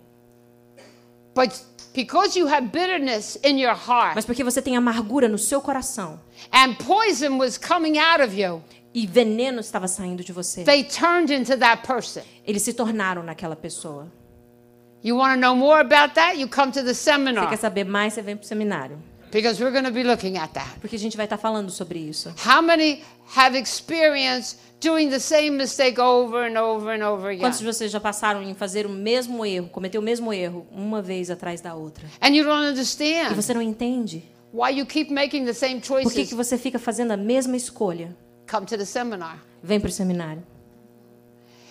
[1.35, 1.53] But
[1.95, 6.21] because you have bitterness in your heart Mas porque você tem amargura no seu coração
[6.53, 8.63] and poison was coming out of you,
[8.95, 12.23] e veneno estava saindo de você, they turned into that person.
[12.47, 14.11] eles se tornaram naquela pessoa.
[15.03, 16.37] You want to know more about that?
[16.39, 19.01] You come to the Você seminar quer saber mais, você vem pro seminário.
[19.31, 20.79] Because we're going to be looking at that.
[20.81, 22.33] Porque a gente vai estar falando sobre isso.
[22.47, 23.03] How many
[23.37, 27.41] have experienced doing the same mistake over and over and over again?
[27.41, 31.01] Quantos de vocês já passaram em fazer o mesmo erro, cometer o mesmo erro, uma
[31.03, 32.07] vez atrás da outra?
[32.21, 34.23] And you don't E understand você não entende?
[34.53, 36.29] why you keep making the same Por que, choices.
[36.31, 38.17] que você fica fazendo a mesma escolha?
[38.51, 39.39] Come to the seminar.
[39.63, 40.43] Vem pro seminário.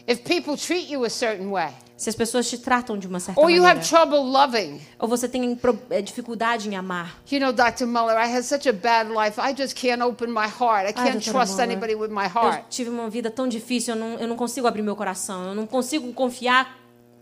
[0.08, 3.41] If people treat you a certain way, Se as pessoas te tratam de uma certa
[3.41, 7.20] or you maneira, have trouble loving, ou você tem eh, dificuldade em amar.
[7.32, 7.88] you know, Dr.
[7.88, 9.41] Muller, I had such a bad life.
[9.41, 10.88] I just can't open my heart.
[10.88, 12.66] I can't doutora trust Muller, anybody with my Eu heart.
[12.70, 15.66] tive uma vida tão difícil, eu não, eu não consigo abrir meu coração, eu não
[15.66, 16.78] consigo confiar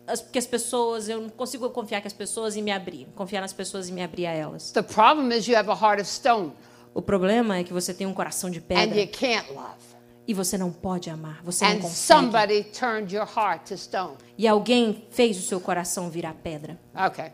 [0.05, 3.39] as, que as pessoas, eu não consigo confiar que as pessoas e me abrir, confiar
[3.41, 4.71] nas pessoas e me abrir a elas.
[4.71, 6.51] The problem is you have a heart of stone
[6.93, 9.94] O problema é que você tem um coração de and pedra you can't love.
[10.27, 11.95] E você não pode amar, você não consegue.
[11.95, 14.17] somebody turned your heart to stone.
[14.37, 16.79] E alguém fez o seu coração virar pedra.
[17.07, 17.31] Okay.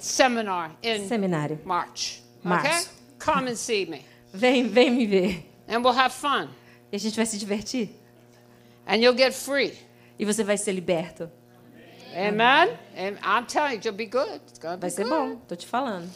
[0.00, 1.58] Seminar in Seminário.
[1.64, 2.22] March.
[2.40, 2.48] Okay?
[2.48, 2.90] Março.
[3.18, 4.04] Come and see me.
[4.32, 5.44] Vem, vem me ver.
[5.66, 6.48] And we'll have fun.
[6.92, 7.90] E a gente vai se divertir.
[8.86, 9.76] And you'll get free.
[10.18, 11.30] E você vai ser liberto.
[12.14, 12.78] Amen?
[12.96, 14.40] And I'm telling you, you'll be good.
[14.46, 15.10] It's to Vai be ser good.
[15.10, 16.08] bom, tô te falando.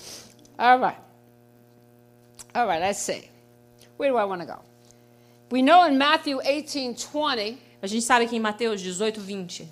[0.59, 0.99] All right.
[2.55, 3.29] All right, let's see.
[3.99, 4.61] Where do I want to go?
[5.53, 9.69] We know in Matthew 18 20, A gente sabe que em Mateus 18, 20.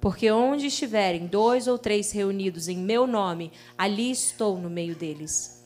[0.00, 5.56] Porque onde estiverem dois ou três reunidos em meu nome, ali estou no meio deles.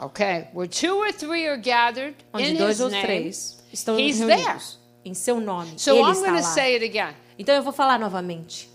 [0.00, 3.98] okay, where two or three are gathered Onde in dois his ou name, três estão
[3.98, 6.54] he's reunidos em seu nome, So ele I'm está going to lá.
[6.54, 7.14] say it again.
[7.38, 8.70] Então eu vou falar novamente.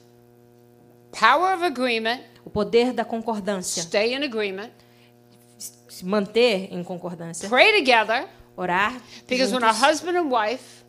[1.12, 4.70] Power of agreement, O poder da concordância, stay in agreement,
[5.94, 8.94] se manter em concordância, pray together, orar
[9.28, 10.84] because when a juntos, husband and wife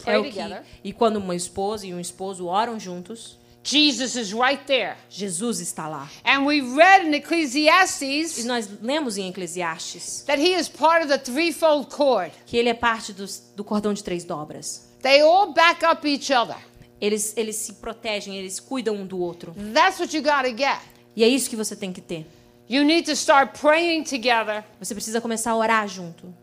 [0.00, 4.14] é pray o que, together, e quando uma esposa e um esposo oram juntos, Jesus
[4.14, 4.94] is right there.
[5.08, 6.10] Jesus está lá.
[6.22, 11.08] And we read in E Ecclesiastes nós lemos em Eclesiastes that he is part of
[11.08, 12.30] the threefold cord.
[12.46, 14.88] que ele é parte dos- do cordão de três dobras.
[15.02, 16.56] They all back up each other.
[17.00, 19.54] Eles, eles se protegem, eles cuidam um do outro.
[19.74, 20.78] That's what you got to get.
[21.16, 22.26] E é isso que você tem que ter.
[22.68, 26.34] You need to start praying together Você precisa começar a orar junto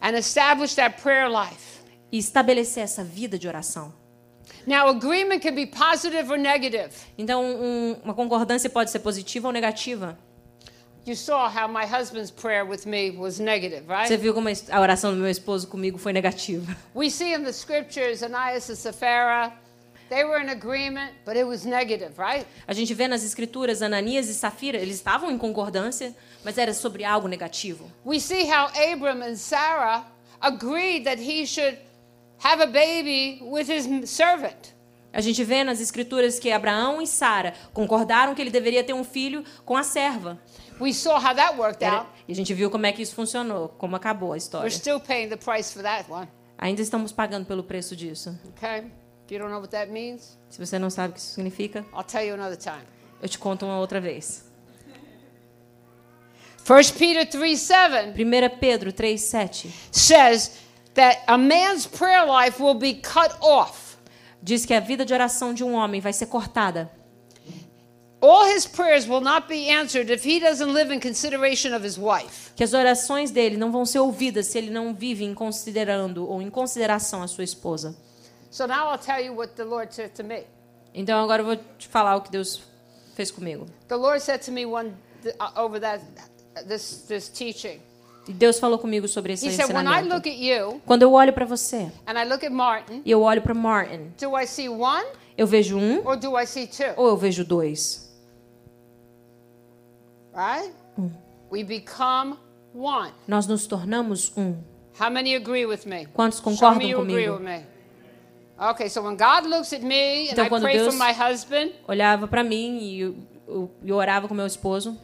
[0.00, 1.80] and establish that prayer life.
[2.12, 3.92] e estabelecer essa vida de oração.
[4.66, 6.90] Now, agreement can be positive or negative.
[7.16, 10.18] Então, um- uma concordância pode ser positiva ou negativa.
[11.06, 15.12] You saw how my husband's prayer with me was negative, Você viu como a oração
[15.12, 16.76] do meu esposo comigo foi negativa.
[16.94, 19.52] We see in the scriptures Ananias and Sapphira,
[20.10, 22.46] they were in agreement, but it was negative, right?
[22.66, 27.04] A gente vê nas escrituras Ananias e Safira, eles estavam em concordância, mas era sobre
[27.04, 27.90] algo negativo.
[28.04, 30.04] We see how Abram and Sarah
[30.40, 31.78] agreed that he should
[32.44, 34.74] have a baby with his servant.
[35.12, 39.02] A gente vê nas escrituras que Abraão e Sara concordaram que ele deveria ter um
[39.02, 40.38] filho com a serva.
[40.80, 42.06] We saw how that worked out.
[42.28, 44.70] E a gente viu como é que isso funcionou, como acabou a We're história.
[44.70, 46.28] still paying the price for that one.
[46.56, 48.38] Ainda estamos pagando pelo preço disso.
[48.56, 48.84] Okay?
[49.30, 51.86] If you don't know what that means, Se você não sabe o que isso significa,
[51.94, 52.82] I'll tell you another time.
[53.22, 54.44] eu te conto uma outra vez.
[56.68, 60.58] 1 Peter 3 7 1 Pedro 3,7 says
[60.94, 63.98] that a man's prayer life will be cut off.
[64.42, 66.90] diz que a vida de oração de um homem vai ser cortada.
[68.20, 71.96] All his prayers will not be answered if he doesn't live in consideration of his
[71.96, 72.50] wife.
[72.56, 76.42] Que as orações dele não vão ser ouvidas se ele não vive em considerando ou
[76.42, 77.96] em consideração a sua esposa.
[78.50, 80.44] So now I'll tell you what the Lord said to me.
[80.92, 82.60] Então agora eu vou te falar o que Deus
[83.14, 83.66] fez comigo.
[83.88, 84.92] The Lord said to me one
[85.24, 86.00] uh, over that
[86.66, 87.80] this this teaching.
[88.28, 90.14] E Deus falou comigo sobre esse He said, when I ensinamento.
[90.14, 93.22] look at you Quando eu olho para você and I look at Martin, e eu
[93.22, 95.06] olho para Martin, do I see one
[95.38, 96.92] eu vejo um or do I see two?
[96.96, 98.10] ou eu vejo dois?
[100.34, 100.72] Right?
[101.50, 102.36] We become
[102.74, 103.12] one.
[103.26, 104.56] Nós nos tornamos um.
[104.98, 106.06] How many agree with me?
[106.14, 107.40] Quantos Show me concordam comigo?
[110.32, 110.94] Então, quando Deus-
[111.88, 113.16] Olhava para mim e eu,
[113.48, 114.98] eu, eu orava com meu esposo.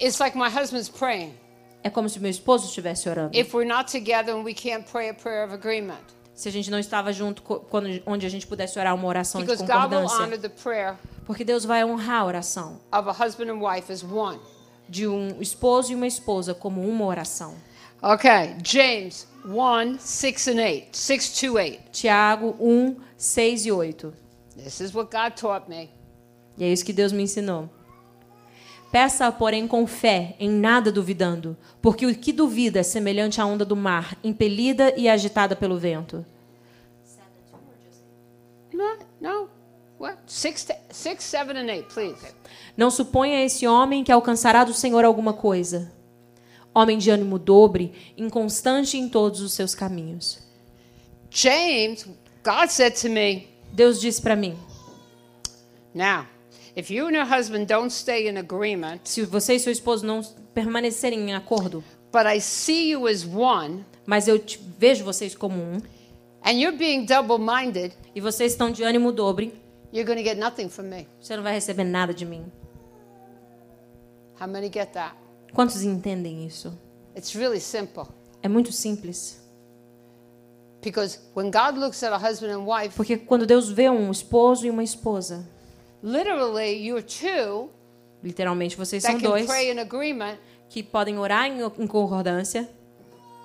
[0.00, 1.34] it's like my husband's praying.
[1.82, 3.36] É como se meu esposo estivesse orando.
[3.36, 6.00] If we're not together and we can't pray a prayer of agreement,
[6.34, 9.46] Se a gente não estava junto, quando, onde a gente pudesse orar uma oração de
[9.46, 10.38] because God will honor concordância.
[10.38, 10.96] the prayer
[11.26, 14.40] Porque Deus vai honrar a oração of a husband and wife as one.
[14.88, 17.54] de um esposo e uma esposa como uma oração.
[18.02, 21.80] Okay, James 1 6 and 8, 6 to 8.
[21.92, 24.12] Tiago 1, 6 e 8.
[24.56, 25.90] This is what God taught me.
[26.56, 27.68] E é isso que Deus me ensinou.
[28.90, 33.64] Peça, porém, com fé, em nada duvidando, porque o que duvida é semelhante à onda
[33.64, 36.24] do mar, impelida e agitada pelo vento.
[38.72, 39.48] No, no.
[39.98, 40.18] What?
[40.26, 42.34] 6, to, six 7, and 8, please.
[42.76, 45.92] Não suponha esse homem que alcançará do Senhor alguma coisa.
[46.74, 50.40] Homem de ânimo dobre, inconstante em todos os seus caminhos.
[51.30, 52.04] James,
[52.44, 54.56] God said to me, Deus disse para mim:
[55.94, 56.26] Now,
[56.76, 60.20] if you and your husband don't stay in agreement, se você e seu esposo não
[60.52, 65.56] permanecerem em acordo, but I see you as one, mas eu te- vejo vocês como
[65.60, 65.80] um,
[66.44, 69.54] and you're being double minded, e vocês estão de ânimo dobre,
[69.92, 71.06] you're going to get nothing from me.
[71.20, 72.44] você não vai receber nada de mim.
[74.40, 75.14] How many get that?
[75.54, 76.76] Quantos entendem isso?
[77.16, 78.04] It's really simple.
[78.42, 79.40] É muito simples.
[80.82, 84.66] Because when God looks at a husband and wife, Porque quando Deus vê um esposo
[84.66, 85.48] e uma esposa,
[86.02, 87.70] literally you're two
[88.22, 90.36] literalmente vocês that são can dois pray in agreement.
[90.68, 92.68] que podem orar em, em concordância,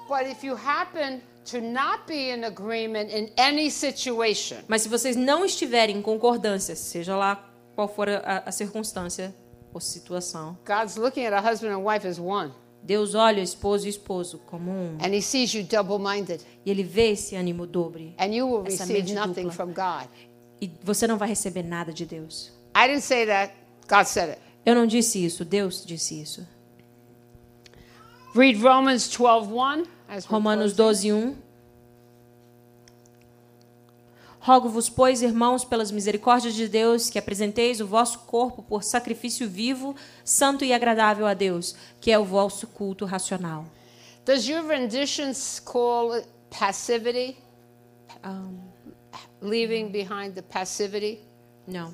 [0.09, 5.15] But if you happen to not be in agreement in any situation, mas se vocês
[5.15, 9.33] não estiverem em concordância, seja lá qual for a, a circunstância
[9.73, 10.57] ou situação.
[10.65, 12.51] God's looking at a husband and wife as one.
[12.81, 14.97] Deus olha o esposo e esposo como um.
[15.01, 16.41] And he sees you double-minded.
[16.65, 18.15] E ele vê esse ânimo dobre.
[18.17, 20.07] And you will receive nothing from God.
[20.61, 22.51] E você não vai receber nada de Deus.
[22.75, 23.53] I didn't say that.
[23.87, 24.41] God said it.
[24.65, 26.47] Eu não disse isso, Deus disse isso.
[28.33, 29.87] Read Romans 12:1.
[30.27, 31.35] Romanos 12:1.
[34.41, 39.95] Rogo-vos, pois, irmãos, pelas misericórdias de Deus, que apresenteis o vosso corpo por sacrifício vivo,
[40.23, 43.65] santo e agradável a Deus, que é o vosso culto racional.
[44.25, 45.33] Does your rendition
[45.65, 47.37] call it passivity?
[48.23, 48.57] Um,
[49.41, 51.19] Leaving behind the passivity?
[51.67, 51.93] não.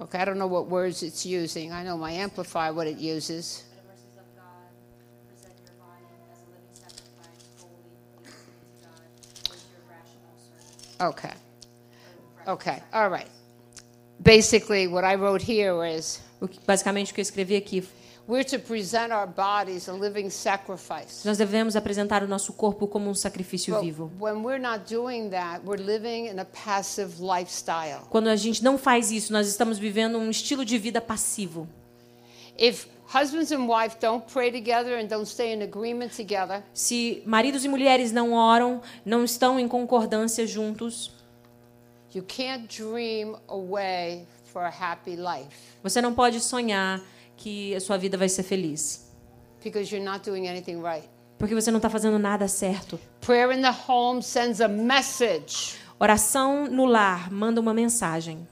[0.00, 1.72] Okay, I don't know what words it's using.
[1.72, 3.64] I know my amplifier what it uses.
[11.00, 11.32] Okay.
[12.48, 12.82] Okay.
[12.92, 13.28] All right.
[14.18, 17.84] Basically, what I wrote here is O que- basicamente, o que eu escrevi aqui.
[18.26, 21.24] we're to present our bodies a living sacrifice.
[21.26, 24.10] Nós devemos apresentar o nosso corpo como um sacrifício But vivo.
[24.20, 28.00] when we're not doing that, we're living in a passive lifestyle.
[28.10, 31.68] Quando a gente não faz isso, nós estamos vivendo um estilo de vida passivo.
[32.58, 33.66] If husbands and
[34.00, 38.82] don't pray together and don't stay in agreement together, Se maridos e mulheres não oram,
[39.06, 41.12] não estão em concordância juntos,
[42.14, 47.00] you can't dream a way for a happy life você não pode sonhar
[47.36, 49.08] que a sua vida vai ser feliz.
[49.62, 51.08] because you're not doing anything right.
[51.38, 52.98] Porque você não está fazendo nada certo.
[53.20, 55.76] Prayer in the home sends a message.
[56.00, 58.46] Oração no lar manda uma mensagem.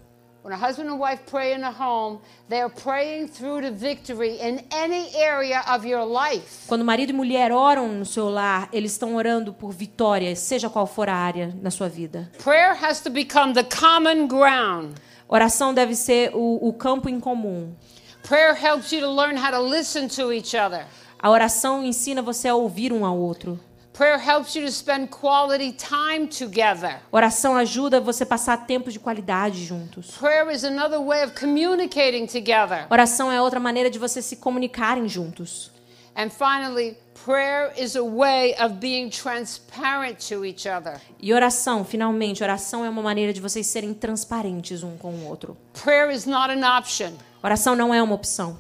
[0.47, 4.39] When a husband and wife pray in a home, they are praying through to victory
[4.39, 6.69] in any area of your life.
[6.69, 10.87] Quando marido e mulher oram no seu lar, eles estão orando por vitória, seja qual
[10.87, 12.31] for a área na sua vida.
[12.39, 14.95] Prayer has to become the common ground.
[15.29, 17.75] Oração deve ser o, o campo em comum.
[18.23, 20.87] Prayer helps you to learn how to listen to each other.
[21.19, 23.59] A oração ensina você a ouvir um ao outro.
[23.97, 27.01] Prayer helps you to spend quality time together.
[27.11, 30.11] Oração ajuda você a passar tempos de qualidade juntos.
[30.19, 32.87] Prayer is another way of communicating together.
[32.91, 35.71] Oração é outra maneira de vocês se comunicarem juntos.
[36.15, 41.01] And finally, prayer is a way of being transparent to each other.
[41.19, 45.57] E oração, finalmente, oração é uma maneira de vocês serem transparentes um com o outro.
[45.73, 47.13] Prayer is not an option.
[47.43, 48.59] Oração não é uma opção.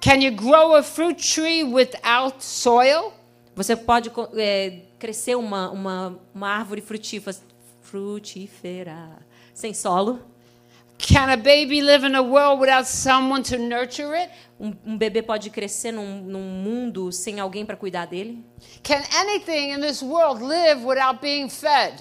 [0.00, 3.12] Can you grow a fruit tree without soil?
[3.54, 7.36] Você pode é, crescer uma, uma, uma árvore frutífera,
[7.82, 9.18] frutífera
[9.52, 10.20] sem solo.
[10.98, 14.30] Can a baby live in a world without someone to nurture it?
[14.58, 18.44] Um, um bebê pode crescer num, num mundo sem alguém para cuidar dele.
[18.84, 21.94] Can anything in this world live without being fed?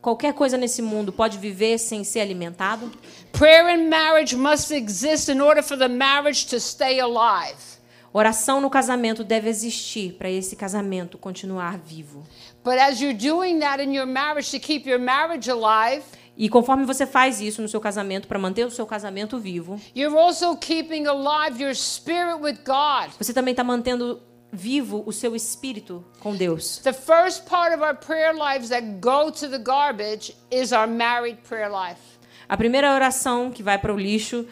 [0.00, 2.90] Qualquer coisa nesse mundo pode viver sem ser alimentado.
[3.32, 7.77] Prayer in marriage must exist in order for the marriage to stay alive.
[8.12, 12.24] Oração no casamento deve existir para esse casamento continuar vivo.
[12.64, 16.02] But as you're doing that in your marriage to keep your marriage alive,
[16.40, 20.16] E conforme você faz isso no seu casamento para manter o seu casamento vivo, you're
[20.16, 23.10] also keeping alive your spirit with God.
[23.18, 26.78] você também está mantendo vivo o seu espírito com Deus.
[26.78, 31.38] The first part of our prayer lives that go to the garbage is our married
[31.42, 32.00] prayer life.
[32.48, 34.46] A primeira oração que vai para o lixo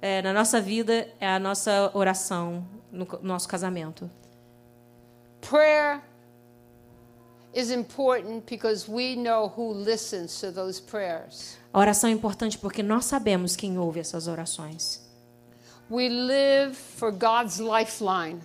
[0.00, 4.08] é, na nossa vida é a nossa oração no nosso casamento.
[5.40, 6.00] Prayer
[7.54, 11.58] is important because we know who listens to those prayers.
[11.72, 15.00] A oração é importante porque nós sabemos quem ouve essas orações.
[15.90, 18.40] We live for God's lifeline.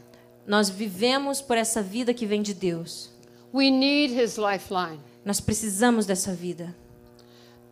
[0.45, 3.09] Nós vivemos por essa vida que vem de Deus.
[3.53, 4.99] We need His lifeline.
[5.23, 6.75] Nós precisamos dessa vida.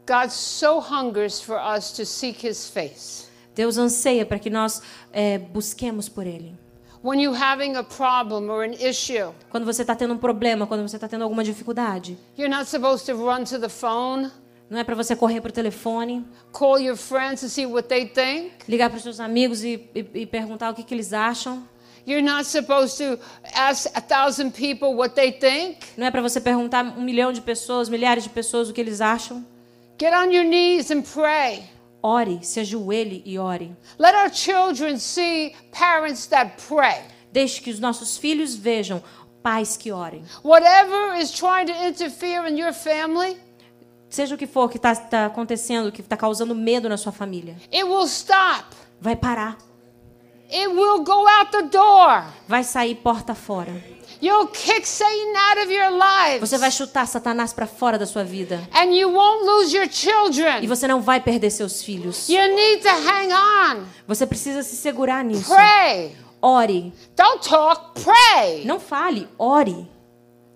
[0.05, 3.25] God so hungers for us to seek His face.
[3.55, 6.55] Deus anseia para que nós é, busquemos por Ele.
[7.05, 10.81] When you're having a problem or an issue, Quando você está tendo um problema, quando
[10.87, 14.31] você está tendo alguma dificuldade, you're not supposed to run to the phone,
[14.71, 18.07] não é para você correr para o telefone, call your friends to see what they
[18.07, 18.51] think.
[18.67, 21.61] ligar para os seus amigos e, e- e perguntar o que, que eles acham.
[22.07, 23.19] You're not supposed to
[23.53, 25.77] ask a thousand people what they think.
[25.95, 28.99] Não é para você perguntar um milhão de pessoas, milhares de pessoas o que eles
[28.99, 29.45] acham.
[30.01, 31.63] Get on your knees and pray.
[32.07, 33.75] Ore, se ajoelhe e ore.
[33.97, 37.01] Let our children see parents that pray.
[37.31, 39.01] Deixe que os nossos filhos vejam
[39.41, 40.23] pais que orem.
[40.43, 43.37] Whatever is trying to interfere in your family,
[44.07, 47.83] Seja o que for que está acontecendo, que está causando medo na sua família, it
[47.83, 48.65] will stop.
[49.01, 49.57] vai parar.
[50.47, 52.23] It will go out the door.
[52.47, 53.73] Vai sair porta fora.
[54.21, 56.39] You'll kick Satan out of your lives.
[56.49, 58.59] Você vai chutar Satanás para fora da sua vida.
[58.73, 60.65] And you won't lose your E children.
[60.67, 62.27] você não vai perder seus filhos.
[62.29, 63.85] You need to hang on.
[64.07, 65.53] Você precisa se segurar nisso.
[65.53, 66.15] Pray.
[66.41, 66.93] Ore.
[67.15, 68.65] Don't talk, pray.
[68.65, 69.89] Não fale, ore.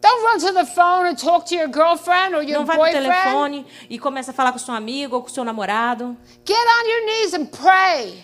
[0.02, 2.86] Don't run to the phone and talk to your girlfriend or your Não vai pro
[2.86, 3.06] boyfriend.
[3.12, 6.16] telefone e começa a falar com seu amigo ou com seu namorado.
[6.46, 8.24] Get on your knees and pray.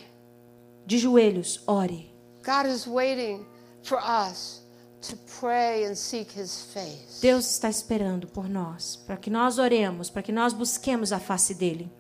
[0.86, 2.10] De joelhos, ore.
[2.46, 3.46] God is waiting
[3.84, 4.62] for us
[5.10, 7.22] to pray and seek his face.
[7.22, 11.54] Deus está esperando por nós, para que nós oremos, para que nós busquemos a face
[11.54, 11.92] dele.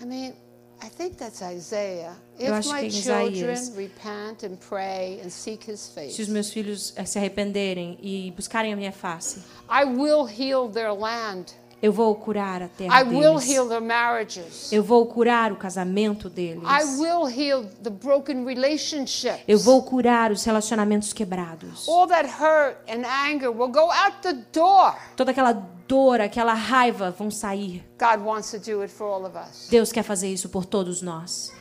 [0.00, 0.34] I mean,
[0.82, 2.16] I think that's Isaiah.
[2.38, 3.76] Eu If acho que my é children Isaías.
[3.76, 8.72] repent and pray and seek his Se os meus filhos eh, se arrependerem e buscarem
[8.72, 11.54] a minha face, I will heal their land.
[11.82, 13.50] Eu vou curar a terra I will deles.
[13.50, 14.72] heal their marriages.
[14.72, 16.62] Eu vou curar o casamento deles.
[16.62, 19.42] I will heal the broken relationships.
[19.48, 21.88] Eu vou curar os relacionamentos quebrados.
[21.88, 24.94] All that hurt and anger will go out the door.
[25.16, 25.52] Toda aquela
[25.88, 27.84] dor, aquela raiva vão sair.
[27.98, 29.66] God wants to do it for all of us.
[29.68, 31.52] Deus quer fazer isso por todos nós.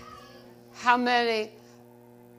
[0.86, 1.50] How many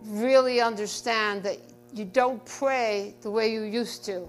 [0.04, 1.58] really understand that
[1.92, 4.28] you don't pray the way you used to?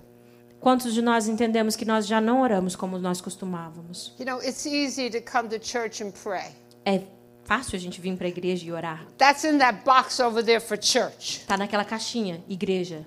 [0.63, 4.13] Quantos de nós entendemos que nós já não oramos como nós costumávamos?
[4.17, 6.53] You know, it's easy to come to church and pray.
[6.85, 7.01] É
[7.43, 9.05] fácil a gente vir para a igreja e orar.
[9.17, 11.43] That's in that box over there for church.
[11.45, 13.05] Tá naquela caixinha, igreja.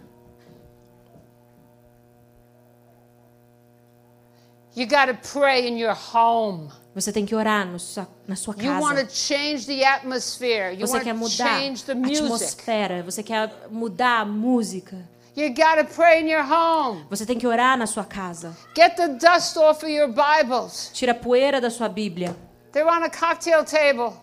[4.74, 6.68] You got to pray in your home.
[6.94, 9.06] Você tem que orar sua- na sua casa.
[10.78, 11.66] Você quer mudar a
[12.06, 13.02] atmosfera.
[13.02, 15.15] Você quer mudar a música.
[15.36, 17.04] You got to pray in your home.
[17.10, 18.56] Você tem que orar na sua casa.
[18.74, 20.90] Get the dust off of your Bibles.
[20.94, 22.34] Tira a poeira da sua Bíblia.
[22.72, 24.14] They're on a cocktail table.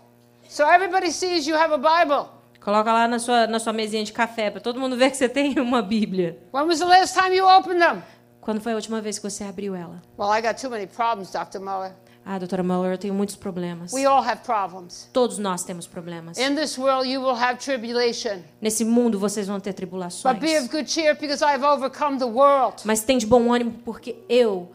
[0.49, 2.27] So everybody sees you have a Bible.
[2.59, 5.29] Coloca lá na sua, na sua mesinha de café para todo mundo ver que você
[5.29, 6.39] tem uma Bíblia.
[6.51, 8.01] When was the last time you opened them?
[8.41, 10.01] Quando foi a última vez que você abriu ela?
[10.17, 11.59] Well, I got too many problems, Dr.
[11.59, 11.93] Muller.
[12.25, 13.91] Ah, doutora Muller, eu tenho muitos problemas.
[13.91, 15.09] We all have problems.
[15.11, 16.37] Todos nós temos problemas.
[16.37, 18.41] In this world, you will have tribulation.
[18.61, 20.39] Nesse mundo vocês vão ter But tribulações.
[20.39, 22.77] be of good cheer because overcome the world.
[22.85, 24.71] Mas tem de bom ânimo porque eu,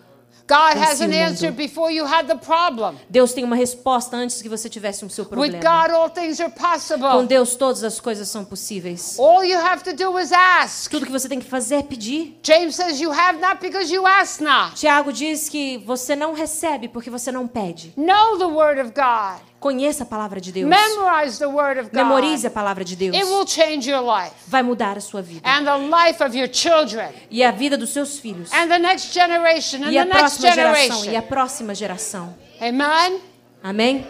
[0.49, 2.97] God has Venci an answer before you had the problem.
[3.11, 5.61] Deus tem uma resposta antes que você tivesse o seu With problema.
[5.61, 7.26] God, all things are Com possible.
[7.26, 9.18] Deus todas as coisas são possíveis.
[9.18, 10.91] All you have to do is ask.
[10.91, 12.39] Tudo que você tem que fazer é pedir.
[12.43, 14.74] James says you have not because you ask not.
[14.74, 17.93] Tiago diz que você não recebe porque você não pede.
[17.95, 19.43] Know the word of God.
[19.61, 20.68] Conheça a palavra de Deus.
[20.68, 21.94] Memorize the word of God.
[21.96, 23.16] Memorize a palavra de Deus.
[23.16, 25.40] It will change your life Vai mudar a sua vida.
[25.48, 28.52] and the life of your children E a vida dos seus filhos.
[28.52, 31.04] and the next generation and E a próxima geração.
[31.06, 32.36] E a próxima geração.
[32.61, 33.20] Amen.
[33.62, 34.06] Amém?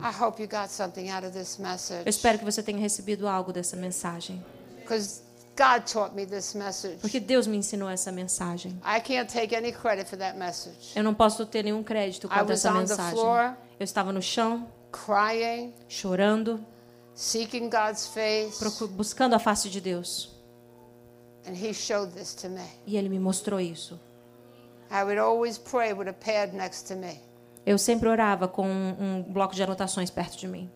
[0.00, 3.52] I hope you got something out of this Eu espero que você tenha recebido algo
[3.52, 4.42] dessa mensagem.
[4.80, 5.22] because
[5.58, 7.00] God taught me this message.
[7.00, 8.78] Porque Deus me ensinou essa mensagem.
[8.84, 10.92] I can't take any credit for that message.
[10.94, 13.18] Eu não posso ter nenhum crédito I quanto a was essa on the mensagem.
[13.18, 13.56] floor.
[13.80, 16.64] Eu estava no chão, Crying, chorando,
[17.12, 20.30] seeking God's face, buscando a face de Deus.
[21.46, 22.62] and He showed this to me.
[22.86, 23.98] E Ele me mostrou isso.
[24.90, 27.20] I would always pray with a pad next to me.
[27.66, 30.70] Eu sempre orava com um bloco de anotações perto de mim.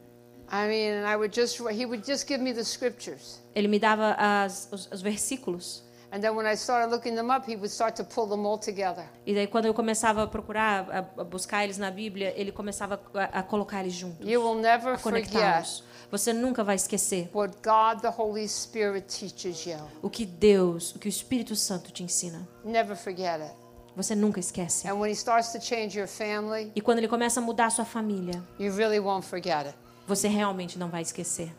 [3.55, 5.83] Ele me dava as, os, os versículos.
[6.15, 8.59] And then when I started looking them up, he would start to pull them all
[8.59, 9.09] together.
[9.25, 13.01] E daí, quando eu começava a procurar, a, a buscar eles na Bíblia, ele começava
[13.15, 15.83] a, a colocar eles juntos, You will never conectá-los.
[16.11, 19.79] Você nunca vai esquecer what God, the Holy Spirit, teaches you.
[20.03, 22.47] o que Deus, o que o Espírito Santo te ensina.
[22.63, 23.55] Never forget it.
[23.97, 24.87] Você nunca esquece.
[24.87, 27.71] And when he starts to change your family, E quando ele começa a mudar a
[27.71, 29.75] sua família, you really won't forget it.
[30.07, 31.53] Você realmente não vai esquecer.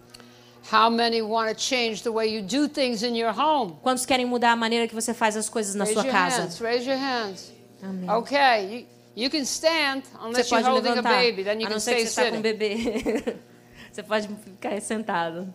[0.71, 3.75] How many want to change the way you do things in your home?
[3.81, 6.41] Quantos querem mudar a maneira que você faz as coisas na raise sua your casa?
[6.43, 6.59] hands.
[6.61, 7.51] Raise your hands.
[7.81, 8.09] Amém.
[8.09, 11.65] Okay, you, you can stand Você unless you're pode holding a levantar, baby, then you
[11.65, 13.23] a can não ser stay que você está com um sitting.
[13.23, 13.37] bebê.
[13.93, 15.53] Você pode ficar sentado.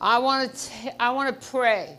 [0.00, 1.98] I want to I want to pray